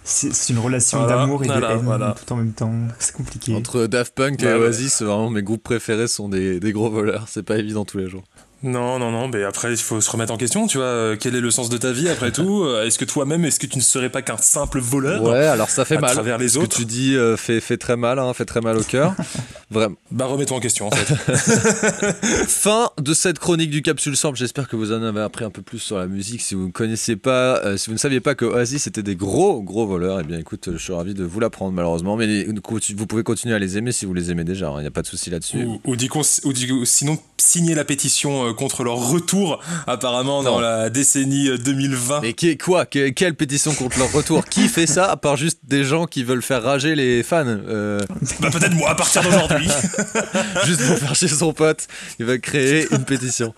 [0.02, 2.14] C'est une relation Voilà, d'amour et de voilà, haine voilà.
[2.18, 2.72] tout en même temps.
[2.98, 3.54] C'est compliqué.
[3.54, 4.46] Entre Daft Punk et.
[4.46, 7.26] Oasis, vraiment mes groupes préférés sont des, des gros voleurs.
[7.28, 8.24] C'est pas évident tous les jours.
[8.62, 10.86] Non, non, non, mais après, il faut se remettre en question, tu vois.
[10.86, 13.58] euh, Quel est le sens de ta vie après tout Euh, Est-ce que toi-même, est-ce
[13.58, 16.10] que tu ne serais pas qu'un simple voleur Ouais, alors ça fait à mal.
[16.12, 18.60] travers les Ce que autres tu dis euh, fait, fait très mal, hein, fait très
[18.60, 19.14] mal au cœur.
[19.70, 19.96] Vraiment.
[20.10, 21.14] Bah, remets-toi en question, en fait.
[22.48, 24.36] Fin de cette chronique du Capsule Sample.
[24.38, 26.40] J'espère que vous en avez appris un peu plus sur la musique.
[26.42, 29.16] Si vous ne connaissiez pas, euh, si vous ne saviez pas que Oasis était des
[29.16, 32.16] gros, gros voleurs, eh bien écoute, je suis ravi de vous l'apprendre malheureusement.
[32.16, 34.72] Mais vous pouvez continuer à les aimer si vous les aimez déjà.
[34.76, 35.64] Il n'y a pas de souci là-dessus.
[35.64, 41.58] ou, ou, sinon, signer la pétition euh, contre leur retour, apparemment, dans la décennie euh,
[41.58, 42.20] 2020.
[42.22, 44.44] Mais qui- quoi Que- Quelle pétition contre leur retour?
[44.44, 48.00] Qui fait ça à part juste des gens qui veulent faire rager les fans Euh,
[48.40, 49.68] Bah, peut-être moi, à partir d'aujourd'hui.
[50.66, 51.86] Juste pour faire chez son pote,
[52.18, 53.54] il va créer une pétition.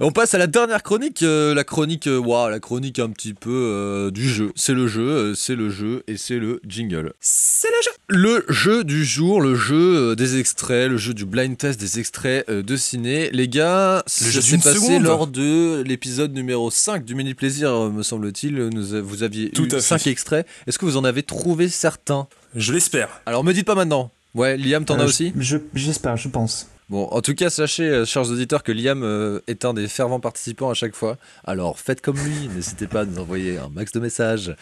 [0.00, 3.34] On passe à la dernière chronique, euh, la chronique, euh, ouah, la chronique un petit
[3.34, 4.52] peu euh, du jeu.
[4.56, 7.12] C'est le jeu, euh, c'est le jeu et c'est le jingle.
[7.20, 7.90] c'est le jeu.
[8.08, 11.98] Le jeu du jour, le jeu euh, des extraits, le jeu du blind test des
[11.98, 13.30] extraits euh, de ciné.
[13.32, 15.02] Les gars, ça jeu s'est passé seconde.
[15.02, 18.60] lors de l'épisode numéro 5 du Mini Plaisir, euh, me semble-t-il.
[19.00, 19.80] Vous aviez Tout eu à fait.
[19.98, 20.46] 5 extraits.
[20.66, 22.26] Est-ce que vous en avez trouvé certains?
[22.54, 23.08] Je l'espère.
[23.26, 24.10] Alors me dites pas maintenant.
[24.34, 25.32] Ouais, Liam, t'en Euh, as je- aussi?
[25.38, 26.68] Je- J'espère, je pense.
[26.88, 30.20] Bon, en tout cas, sachez, euh, chers auditeurs, que Liam euh, est un des fervents
[30.20, 31.18] participants à chaque fois.
[31.44, 34.54] Alors faites comme lui, n'hésitez pas à nous envoyer un max de messages.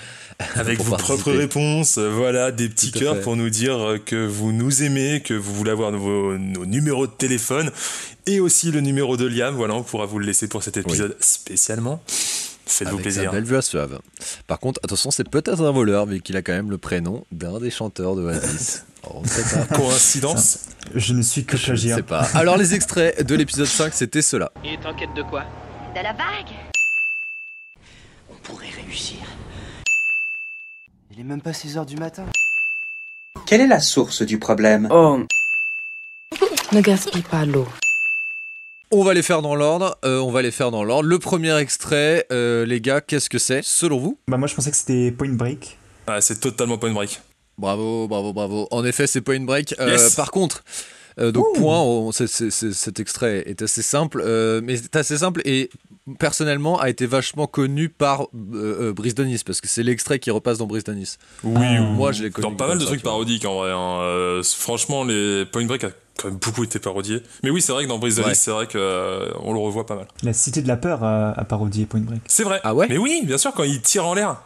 [0.54, 1.20] Avec vos participer.
[1.20, 5.20] propres réponses, euh, voilà, des petits à cœurs pour nous dire que vous nous aimez,
[5.22, 7.70] que vous voulez avoir nos numéros de téléphone
[8.24, 9.54] et aussi le numéro de Liam.
[9.54, 12.02] Voilà, on pourra vous le laisser pour cet épisode spécialement.
[12.66, 13.32] Faites-vous plaisir.
[13.32, 14.00] belle voix suave.
[14.46, 17.60] Par contre, attention, c'est peut-être un voleur, vu qu'il a quand même le prénom d'un
[17.60, 18.84] des chanteurs de Oasis.
[19.04, 19.74] Pas.
[19.76, 20.58] Coïncidence
[20.94, 22.22] Je ne suis que Je sais pas.
[22.34, 24.50] Alors, les extraits de l'épisode 5, c'était cela.
[24.64, 25.44] Il est en quête de quoi?
[25.94, 26.54] De la bague
[28.30, 29.18] On pourrait réussir.
[31.12, 32.24] Il est même pas 6 heures du matin.
[33.46, 34.88] Quelle est la source du problème?
[34.90, 35.20] Oh.
[36.72, 37.68] Ne gaspille pas l'eau.
[38.90, 39.96] On va les faire dans l'ordre.
[40.04, 41.08] euh, on va les faire dans l'ordre.
[41.08, 44.18] Le premier extrait, euh, les gars, qu'est-ce que c'est, selon vous?
[44.28, 45.78] Bah moi je pensais que c'était Point Break.
[46.06, 47.20] Ah, c'est totalement une break.
[47.58, 48.68] Bravo, bravo, bravo.
[48.70, 49.74] En effet, c'est Point Break.
[49.78, 50.14] Euh, Yes.
[50.14, 50.64] Par contre,
[51.20, 55.70] euh, donc point, on- cet extrait est assez simple, euh, mais c'est assez simple et
[56.18, 60.30] personnellement a été vachement connu par euh, euh, Brice Denis parce que c'est l'extrait qui
[60.30, 61.16] repasse dans Brice Denis.
[61.44, 61.80] Oui, Ah.
[61.80, 63.70] Moi, je l'ai connu Dans pas mal de ça, trucs parodiques en vrai.
[63.70, 64.00] hein.
[64.02, 67.22] Euh, franchement, les Point Break a quand même beaucoup été parodié.
[67.44, 68.30] Mais oui, c'est vrai que dans Brise de Ouais.
[68.30, 70.08] Nice, c'est vrai qu'on le revoit pas mal.
[70.24, 72.20] La Cité de la Peur a, a parodié Point Break.
[72.26, 72.60] C'est vrai.
[72.64, 72.86] Ah ouais?
[72.88, 74.42] Mais oui, bien sûr, quand il tire en l'air.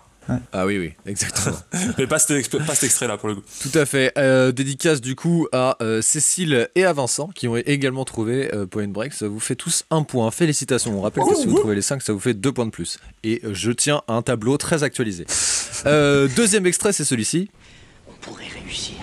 [0.53, 1.57] Ah oui, oui, exactement.
[1.99, 3.43] Mais pas cet, pas cet extrait-là pour le coup.
[3.63, 4.13] Tout à fait.
[4.19, 8.67] Euh, dédicace du coup à euh, Cécile et à Vincent qui ont également trouvé euh,
[8.67, 9.13] Point Break.
[9.13, 10.31] Ça vous fait tous un point.
[10.31, 10.99] Félicitations.
[10.99, 12.99] On rappelle que si vous trouvez les 5, ça vous fait deux points de plus.
[13.25, 15.27] Et je tiens un tableau très actualisé.
[15.87, 17.51] Euh, deuxième extrait, c'est celui-ci.
[18.09, 18.97] On pourrait réussir.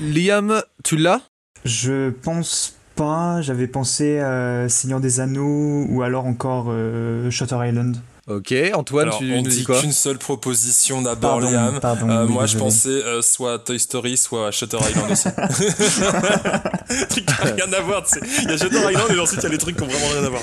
[0.00, 1.22] Liam, tu l'as?
[1.64, 3.40] Je pense pas.
[3.40, 7.96] J'avais pensé à Seigneur des Anneaux ou alors encore euh, Shutter Island.
[8.28, 8.54] Ok.
[8.74, 11.80] Antoine, Alors, tu on nous dis dit quoi qu'une seule proposition d'abord, Pardon, Liam.
[11.80, 15.28] pardon, Euh, oui, moi, je pensais euh, soit Toy Story, soit Shutter Island aussi.
[17.08, 18.20] truc qui n'a rien à voir, tu sais.
[18.42, 20.08] Il y a Shutter Island et ensuite il y a les trucs qui ont vraiment
[20.14, 20.42] rien à voir.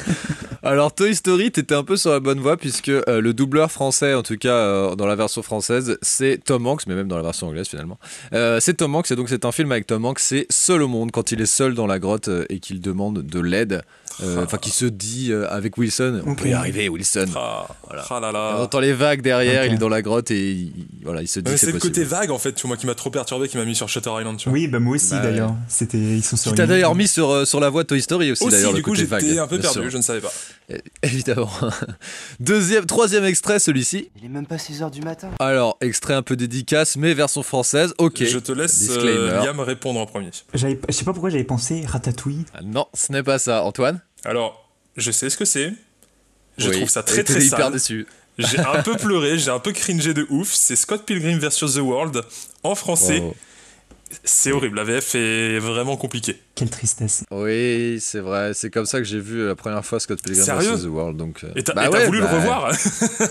[0.64, 4.16] Alors Toy Story, t'étais un peu sur la bonne voie puisque euh, le doubleur français,
[4.16, 7.22] en tout cas euh, dans la version française, c'est Tom Hanks, mais même dans la
[7.22, 8.00] version anglaise finalement.
[8.34, 10.88] Euh, c'est Tom Hanks et donc c'est un film avec Tom Hanks, c'est seul au
[10.88, 13.84] monde quand il est seul dans la grotte euh, et qu'il demande de l'aide.
[14.24, 17.26] Euh, Enfin, qui se dit euh, avec Wilson, on peut y arriver, Wilson.
[17.36, 18.06] Ah, Voilà.
[18.10, 18.58] ah là On là.
[18.62, 20.72] entend les vagues derrière, il est dans la grotte et il,
[21.04, 22.96] voilà, il se dit C'est le côté vague en fait, tu vois, moi qui m'a
[22.96, 24.54] trop perturbé, qui m'a mis sur Shutter Island, tu vois.
[24.58, 25.54] Oui, bah moi aussi Bah, d'ailleurs.
[25.68, 26.52] C'était, ils sont sur.
[26.52, 28.72] Qui t'a une- d'ailleurs mis sur, euh, sur la voie Toy Story aussi, Aussi, d'ailleurs,
[28.72, 29.90] le du coup, j'étais un peu perdu, sûr.
[29.90, 30.32] je ne savais pas.
[30.70, 31.50] É- Évidemment.
[32.40, 34.10] Deuxième, troisième extrait, celui-ci.
[34.18, 35.30] Il est même pas 6h du matin.
[35.40, 37.94] Alors, extrait un peu dédicace, mais version française.
[37.98, 38.24] Ok.
[38.24, 39.10] Je te laisse Disclaimer.
[39.32, 40.32] euh, Liam répondre en premier.
[40.54, 42.46] J'avais, je sais pas pourquoi j'avais pensé Ratatouille.
[42.54, 43.64] Ah Non, ce n'est pas ça.
[43.64, 44.02] Antoine?
[44.24, 45.74] Alors, je sais ce que c'est.
[46.58, 46.78] Je Oui.
[46.78, 47.74] trouve ça très très hyper sale.
[47.74, 48.08] déçu.
[48.38, 50.52] J'ai un peu pleuré, j'ai un peu cringé de ouf.
[50.54, 52.22] C'est Scott Pilgrim vs The World
[52.64, 53.20] en français.
[53.20, 53.36] Wow.
[54.24, 56.38] C'est horrible, la VF est vraiment compliquée.
[56.56, 57.24] Quelle tristesse.
[57.32, 58.54] Oui, c'est vrai.
[58.54, 60.84] C'est comme ça que j'ai vu la première fois Scott Pilgrim vs.
[60.84, 61.18] The World.
[61.18, 62.72] Donc, euh, Et t'as bah ouais, voulu bah, le revoir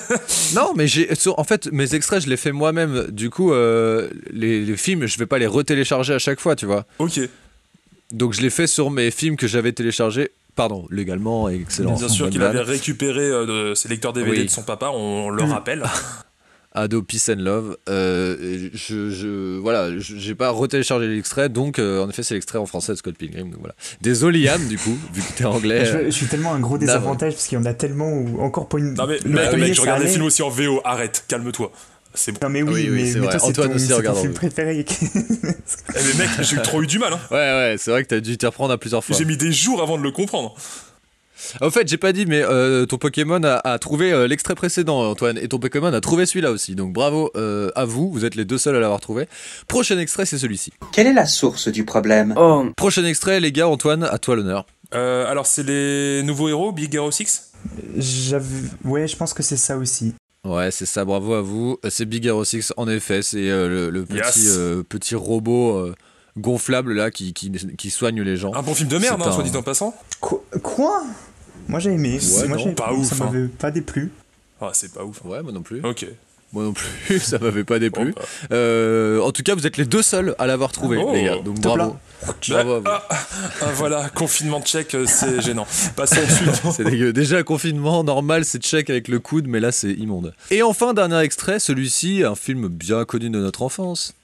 [0.54, 1.08] Non, mais j'ai.
[1.36, 3.06] En fait, mes extraits, je les fais moi-même.
[3.10, 6.66] Du coup, euh, les, les films, je vais pas les retélécharger à chaque fois, tu
[6.66, 6.84] vois.
[6.98, 7.18] Ok,
[8.10, 10.30] Donc, je les fais sur mes films que j'avais téléchargés.
[10.56, 11.96] Pardon, légalement, et excellent.
[11.96, 14.44] bien sûr qu'il avait récupéré euh, de ses lecteurs DVD Oui.
[14.44, 15.82] de son papa, on le rappelle.
[16.74, 17.76] Ado Peace and Love.
[17.88, 22.66] Euh, je, je, voilà, j'ai pas retéléchargé l'extrait, donc euh, en effet, c'est l'extrait en
[22.66, 23.50] français de Scott Pilgrim.
[23.50, 23.74] Donc voilà.
[24.00, 25.84] Désolé, Liam, du coup, vu que t'es anglais.
[25.84, 28.68] je, je suis tellement un gros désavantage parce qu'il y en a tellement où encore
[28.68, 28.94] pour une.
[28.94, 29.18] Non mais
[29.56, 30.10] mec, je regarde allait.
[30.10, 31.70] films aussi en VO, arrête, calme-toi.
[32.16, 32.38] C'est bon.
[32.42, 33.30] Non mais oui, Ah oui, oui, mais, c'est mais vrai.
[33.30, 34.84] toi c'est Antoine ton, aussi c'est regarde en film préféré.
[35.96, 37.12] Eh, mais mec, j'ai trop eu du mal.
[37.12, 37.20] Hein.
[37.30, 39.16] Ouais, ouais, c'est vrai que t'as dû t'y reprendre à plusieurs fois.
[39.16, 40.54] J'ai mis des jours avant de le comprendre.
[41.60, 45.00] En fait, j'ai pas dit, mais euh, ton Pokémon a, a trouvé euh, l'extrait précédent,
[45.10, 46.74] Antoine, et ton Pokémon a trouvé celui-là aussi.
[46.74, 49.28] Donc bravo euh, à vous, vous êtes les deux seuls à l'avoir trouvé.
[49.68, 50.72] Prochain extrait, c'est celui-ci.
[50.92, 52.34] Quelle est la source du problème?
[52.36, 54.66] Oh, Prochain extrait, les gars, Antoine, à toi l'honneur.
[54.94, 57.52] Euh, alors c'est les nouveaux héros, Big Hero 6
[57.96, 58.46] J'avais,
[58.84, 60.14] ouais, je pense que c'est ça aussi.
[60.44, 61.78] Ouais, c'est ça, bravo à vous.
[61.88, 64.54] C'est Big Hero 6, en effet, c'est euh, le, le petit, Yes.
[64.58, 65.94] euh, petit robot euh,
[66.36, 68.52] gonflable là qui, qui, qui soigne les gens.
[68.54, 69.94] Un bon film de merde, hein, un- soit dit en passant.
[70.20, 71.02] Quoi?
[71.68, 72.18] Moi j'ai aimé.
[72.20, 73.24] Ouais, Moi non, j'ai- pas ça ouf, hein.
[73.32, 74.10] m'avait pas déplu.
[74.60, 75.20] Ah, c'est pas ouf.
[75.24, 75.80] Ouais, moi non plus.
[75.84, 76.06] Ok.
[76.52, 78.12] Moi non plus, ça m'avait pas déplu.
[78.12, 78.26] Bon, bah.
[78.52, 81.36] Euh, en tout cas, vous êtes les deux seuls à l'avoir trouvé, Oh, les gars.
[81.44, 81.96] Donc bravo.
[82.48, 82.86] Bravo vous.
[82.86, 85.66] Ah, ah, voilà, confinement check, euh, c'est gênant.
[85.96, 86.72] Passons au suivant.
[86.76, 87.12] C'est dégueu.
[87.12, 90.32] Déjà, confinement, normal, c'est check avec le coude, mais là, c'est immonde.
[90.52, 94.14] Et enfin, dernier extrait, celui-ci, un film bien connu de notre enfance.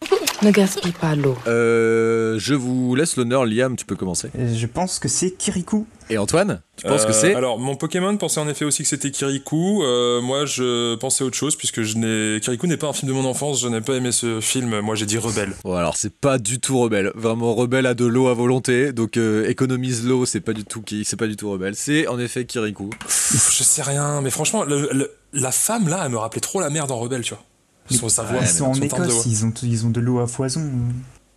[0.43, 1.37] Ne gaspille pas l'eau.
[1.47, 4.31] Euh, je vous laisse l'honneur, Liam, tu peux commencer.
[4.39, 5.87] Et Je pense que c'est Kirikou.
[6.09, 8.89] Et Antoine, tu penses que Euh, c'est Alors, mon Pokémon pensait en effet aussi que
[8.89, 9.83] c'était Kirikou.
[9.83, 12.41] Euh, moi, je pensais autre chose, puisque je n'ai...
[12.41, 14.81] Kirikou n'est pas un film de mon enfance, je n'ai pas aimé ce film.
[14.81, 15.53] Moi, j'ai dit Rebelle.
[15.63, 17.13] Bon, alors, c'est pas du tout rebelle.
[17.15, 20.81] Vraiment, rebelle a de l'eau à volonté, donc euh, économise l'eau, c'est pas du tout
[20.81, 21.77] qui, c'est pas du tout rebelle.
[21.77, 22.89] C'est en effet Kirikou.
[22.99, 26.61] Pff, je sais rien, mais franchement, le- le- la femme, là, elle me rappelait trop
[26.61, 27.45] la mère dans Rebelle, tu vois.
[27.91, 30.71] Son, sa voix, Ils sont en Écosse, ils ont, ils ont de l'eau à foison.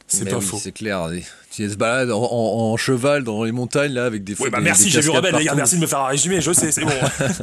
[0.08, 0.60] C'est pas oui, faux.
[0.62, 1.10] C'est clair.
[1.50, 4.58] Tu se balades en, en- en cheval dans les montagnes, là, avec des Oui, bah
[4.60, 6.72] des- merci, j'ai vu Rebelle, les gars, merci de me faire un résumé, je sais,
[6.72, 6.92] c'est bon.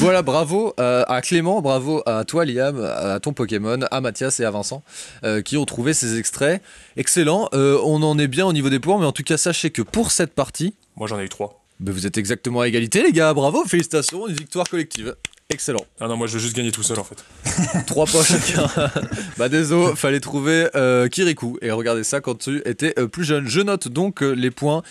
[0.00, 4.44] Voilà, bravo euh, à Clément, bravo à toi Liam, à ton Pokémon, à Mathias et
[4.44, 4.82] à Vincent
[5.22, 6.60] euh, qui ont trouvé ces extraits.
[6.96, 9.70] Excellent, Euh, on en est bien au niveau des points, mais en tout cas sachez
[9.70, 11.64] que pour cette partie, Moi, j'en ai eu trois.
[11.78, 15.14] bah, vous êtes exactement à égalité les gars, bravo, félicitations, une victoire collective.
[15.48, 15.84] Excellent.
[16.00, 17.24] Ah non, moi, je veux juste gagner tout seul, en fait.
[17.86, 18.68] Trois points chacun.
[19.38, 21.56] bah désolé, fallait trouver euh, Kirikou.
[21.62, 23.46] Et regardez ça quand tu étais euh, plus jeune.
[23.46, 24.82] Je note donc euh, les points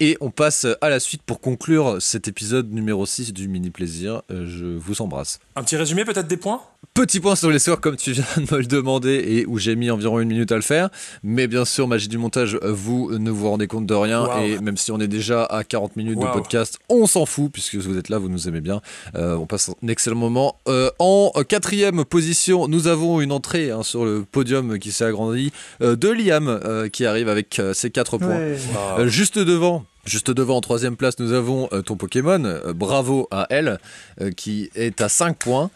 [0.00, 4.20] et on passe à la suite pour conclure cet épisode numéro 6 du mini plaisir.
[4.30, 5.40] Euh, je vous embrasse.
[5.56, 6.60] Un petit résumé, peut-être, des points?
[6.94, 9.76] Petit point sur les scores comme tu viens de me le demander et où j'ai
[9.76, 10.90] mis environ une minute à le faire.
[11.22, 14.28] Mais bien sûr, magie du montage, vous ne vous rendez compte de rien.
[14.42, 17.76] Et même si on est déjà à 40 minutes de podcast, on s'en fout puisque
[17.76, 18.82] vous êtes là, vous nous aimez bien.
[19.14, 20.58] Euh, on passe un excellent moment.
[20.68, 25.50] Euh, en quatrième position, nous avons une entrée hein, sur le podium qui s'est agrandi
[25.80, 28.28] euh, de Liam euh, qui arrive avec euh, ses 4 points.
[28.28, 29.08] Ouais.
[29.08, 29.86] Juste devant.
[30.04, 32.44] Juste devant, en troisième place, nous avons euh, ton Pokémon.
[32.44, 33.78] Euh, bravo à elle,
[34.20, 35.70] euh, qui est à 5 points.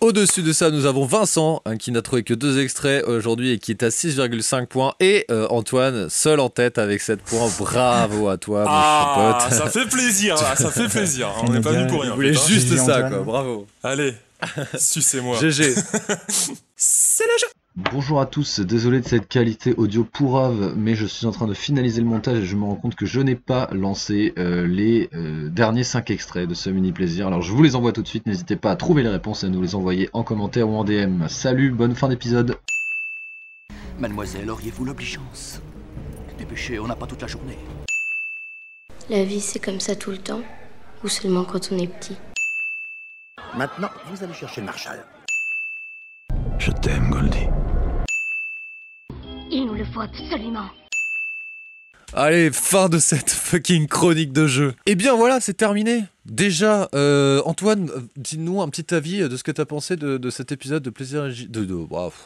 [0.00, 3.58] Au-dessus de ça, nous avons Vincent, hein, qui n'a trouvé que deux extraits aujourd'hui et
[3.58, 4.92] qui est à 6,5 points.
[5.00, 7.48] Et euh, Antoine, seul en tête avec 7 points.
[7.58, 9.52] Bravo à toi, mon Ah, pote.
[9.58, 11.30] ça fait plaisir, là, ça fait plaisir.
[11.42, 12.14] On n'est pas venu pour rien.
[12.14, 12.46] Voulais putain.
[12.46, 13.08] juste ça, Antoine.
[13.10, 13.20] quoi.
[13.22, 13.66] Bravo.
[13.82, 14.14] Allez,
[14.78, 15.38] sucez-moi.
[15.40, 15.74] GG.
[16.76, 17.46] C'est le jeu.
[17.78, 21.52] Bonjour à tous, désolé de cette qualité audio pourrave, mais je suis en train de
[21.52, 25.10] finaliser le montage et je me rends compte que je n'ai pas lancé euh, les
[25.12, 27.26] euh, derniers 5 extraits de ce mini plaisir.
[27.26, 29.48] Alors je vous les envoie tout de suite, n'hésitez pas à trouver les réponses et
[29.48, 31.28] à nous les envoyer en commentaire ou en DM.
[31.28, 32.56] Salut, bonne fin d'épisode.
[33.98, 35.60] Mademoiselle, auriez-vous l'obligeance
[36.38, 37.58] Dépêchez, on n'a pas toute la journée.
[39.10, 40.40] La vie, c'est comme ça tout le temps
[41.04, 42.16] Ou seulement quand on est petit
[43.54, 45.04] Maintenant, vous allez chercher le Marshall.
[46.58, 47.48] Je t'aime, Goldie.
[49.50, 50.68] Il nous le faut absolument
[52.12, 54.74] Allez, fin de cette fucking chronique de jeu.
[54.86, 56.04] Et bien voilà, c'est terminé.
[56.28, 60.50] Déjà, euh, Antoine, dis-nous un petit avis de ce que t'as pensé de, de cet
[60.50, 61.74] épisode de plaisir de, de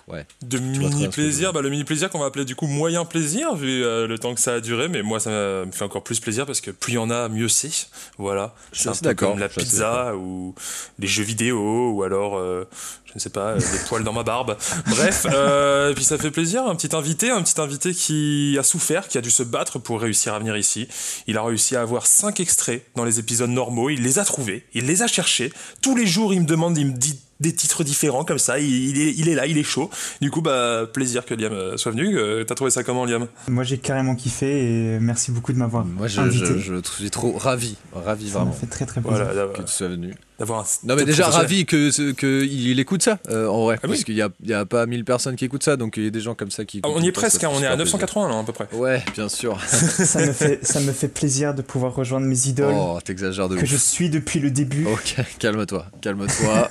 [0.08, 0.26] ouais.
[0.42, 3.84] De mini plaisir, bah, le mini plaisir qu'on va appeler du coup moyen plaisir vu
[3.84, 6.46] euh, le temps que ça a duré, mais moi ça me fait encore plus plaisir
[6.46, 7.88] parce que plus il y en a, mieux c'est.
[8.16, 10.54] Voilà, Je suis c'est un peu d'accord, comme la pizza ou
[10.98, 12.66] les jeux vidéo ou alors euh,
[13.04, 14.56] je ne sais pas les poils dans ma barbe.
[14.86, 19.08] Bref, et puis ça fait plaisir, un petit invité, un petit invité qui a souffert,
[19.08, 20.88] qui a dû se battre pour réussir à venir ici.
[21.26, 24.64] Il a réussi à avoir cinq extraits dans les épisodes normaux, il les a trouvés,
[24.74, 25.52] il les a cherchés.
[25.82, 28.66] Tous les jours, il me demande, il me dit des titres différents comme ça, il,
[28.90, 29.90] il est, il est là, il est chaud.
[30.20, 32.18] Du coup, bah, plaisir que Liam euh, soit venu.
[32.18, 33.26] Euh, T'as trouvé ça comment, Liam?
[33.48, 36.46] Moi j'ai carrément kiffé et merci beaucoup de m'avoir Moi, je, invité.
[36.58, 39.24] je, je suis trop ravi, ravi Ça vraiment fait très très plaisir.
[39.24, 40.14] Voilà, que tu sois venu.
[40.38, 40.64] d'avoir un.
[40.86, 41.46] Non mais déjà professionnel.
[41.50, 43.90] ravi que, ce- que il écoute ça euh, en vrai Ah oui.
[43.92, 46.04] parce qu'il y a, il y a pas 1000 personnes qui écoutent ça donc il
[46.04, 47.50] y a des gens comme ça qui Ah, on y est ça, presque, ça hein,
[47.54, 47.98] on est à super plaisir.
[47.98, 48.68] 980 là, à peu près.
[48.74, 49.58] Ouais, bien sûr.
[49.66, 53.56] ça, me fait, ça me fait plaisir de pouvoir rejoindre mes idoles Oh, t'exagères de
[53.56, 53.68] que ouf.
[53.68, 54.86] je suis depuis le début.
[54.86, 56.68] Ok, calme-toi, calme-toi.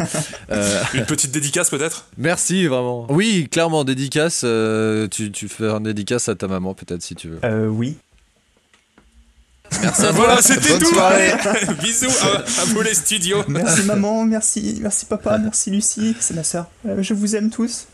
[0.51, 0.59] Euh,
[0.93, 2.05] Une petite dédicace peut-être?
[2.18, 3.05] Merci vraiment.
[3.10, 4.41] Oui, clairement dédicace.
[4.43, 7.39] euh, tu, tu fais un dédicace à ta maman peut-être si tu veux.
[7.43, 7.97] Euh, oui.
[9.82, 10.12] Merci à toi.
[10.14, 11.32] Voilà, c'était tout soirée.
[11.84, 16.43] Bisous à, à vous les studios Merci maman, merci, merci papa, merci Lucie, c'est ma
[16.43, 16.68] sœur.
[16.88, 17.86] Euh, je vous aime tous.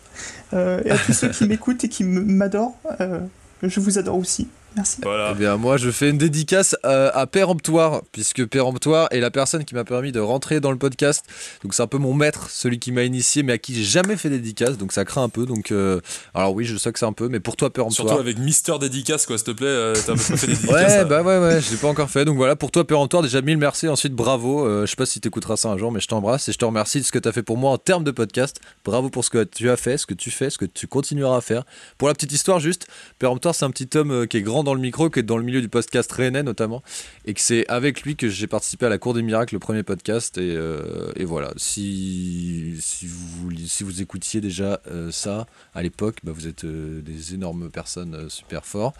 [0.53, 3.20] Euh, et à tous ceux qui m'écoutent et qui m'adorent, euh,
[3.61, 4.47] je vous adore aussi.
[4.76, 4.97] Merci.
[5.03, 5.32] Voilà.
[5.34, 9.65] Eh bien, moi, je fais une dédicace euh, à Péremptoire, puisque Péremptoire est la personne
[9.65, 11.26] qui m'a permis de rentrer dans le podcast.
[11.63, 14.17] Donc, c'est un peu mon maître, celui qui m'a initié, mais à qui j'ai jamais
[14.17, 14.78] fait dédicace.
[14.78, 15.45] Donc, ça craint un peu.
[15.45, 16.01] Donc, euh,
[16.34, 18.07] alors oui, je sais que c'est un peu, mais pour toi, Péremptoire.
[18.07, 19.67] Surtout avec Mister Dédicace, quoi, s'il te plaît.
[19.67, 20.91] euh, T'as un peu pas fait des dédicaces.
[20.91, 22.26] Ouais, bah ouais, ouais, je l'ai pas encore fait.
[22.26, 23.88] Donc voilà, pour toi, Péremptoire, déjà mille merci.
[23.88, 24.65] Ensuite, bravo.
[24.67, 26.65] Euh, je sais pas si t'écouteras ça un jour, mais je t'embrasse et je te
[26.65, 28.59] remercie de ce que t'as fait pour moi en termes de podcast.
[28.84, 31.38] Bravo pour ce que tu as fait, ce que tu fais, ce que tu continueras
[31.38, 31.63] à faire.
[31.97, 32.88] Pour la petite histoire, juste,
[33.19, 35.38] Péremptoire, c'est un petit homme euh, qui est grand dans le micro, qui est dans
[35.38, 36.84] le milieu du podcast rennais notamment,
[37.26, 39.84] et que c'est avec lui que j'ai participé à la Cour des Miracles, le premier
[39.84, 40.38] podcast.
[40.38, 46.18] Et, euh, et voilà, si, si, vous, si vous écoutiez déjà euh, ça à l'époque,
[46.24, 48.93] bah, vous êtes euh, des énormes personnes super forts.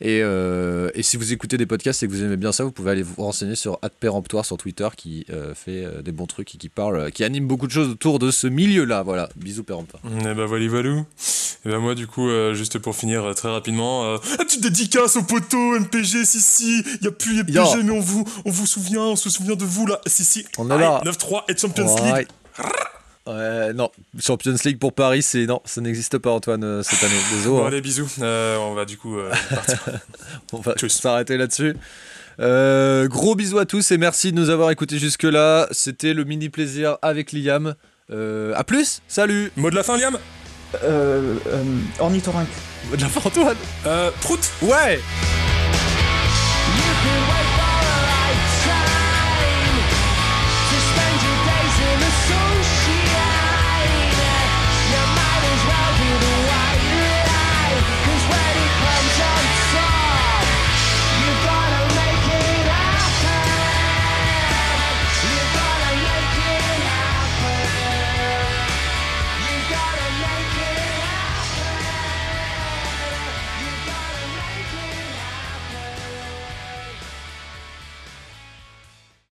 [0.00, 2.90] Et, et si vous écoutez des podcasts et que vous aimez bien ça, vous pouvez
[2.90, 7.10] aller vous renseigner sur @péremptoire sur Twitter qui fait des bons trucs et qui parle,
[7.12, 9.02] qui anime beaucoup de choses autour de ce milieu-là.
[9.02, 10.02] Voilà, bisous péremptoire.
[10.04, 11.04] Et bah voilà, valou.
[11.64, 14.44] Et bah moi, du coup, juste pour finir très rapidement, euh, un
[15.16, 17.82] au poteau MPG, si si, y a plus MPG, Yo.
[17.82, 20.44] mais on vous, on vous souvient, on se souvient de vous là, si si.
[20.58, 21.00] On est là.
[21.04, 21.96] 9-3 et Champions.
[21.96, 22.28] League.
[23.26, 27.20] Ouais, non, Champions League pour Paris, c'est non, ça n'existe pas Antoine euh, cette année.
[27.32, 27.56] Désolé.
[27.56, 27.68] Bon, hein.
[27.68, 28.10] allez, bisous.
[28.20, 29.78] Euh, on va du coup euh, partir.
[30.52, 31.76] On va s'arrêter là-dessus.
[32.40, 35.68] Euh, gros bisous à tous et merci de nous avoir écoutés jusque-là.
[35.70, 37.74] C'était le mini plaisir avec Liam.
[38.10, 39.52] À plus, salut.
[39.56, 40.18] Mot de la fin, Liam?
[40.82, 41.62] euh, euh,
[41.98, 42.48] ornithorynque.
[42.92, 43.56] De la fantoine
[43.86, 44.40] euh, Prout.
[44.62, 45.00] Ouais.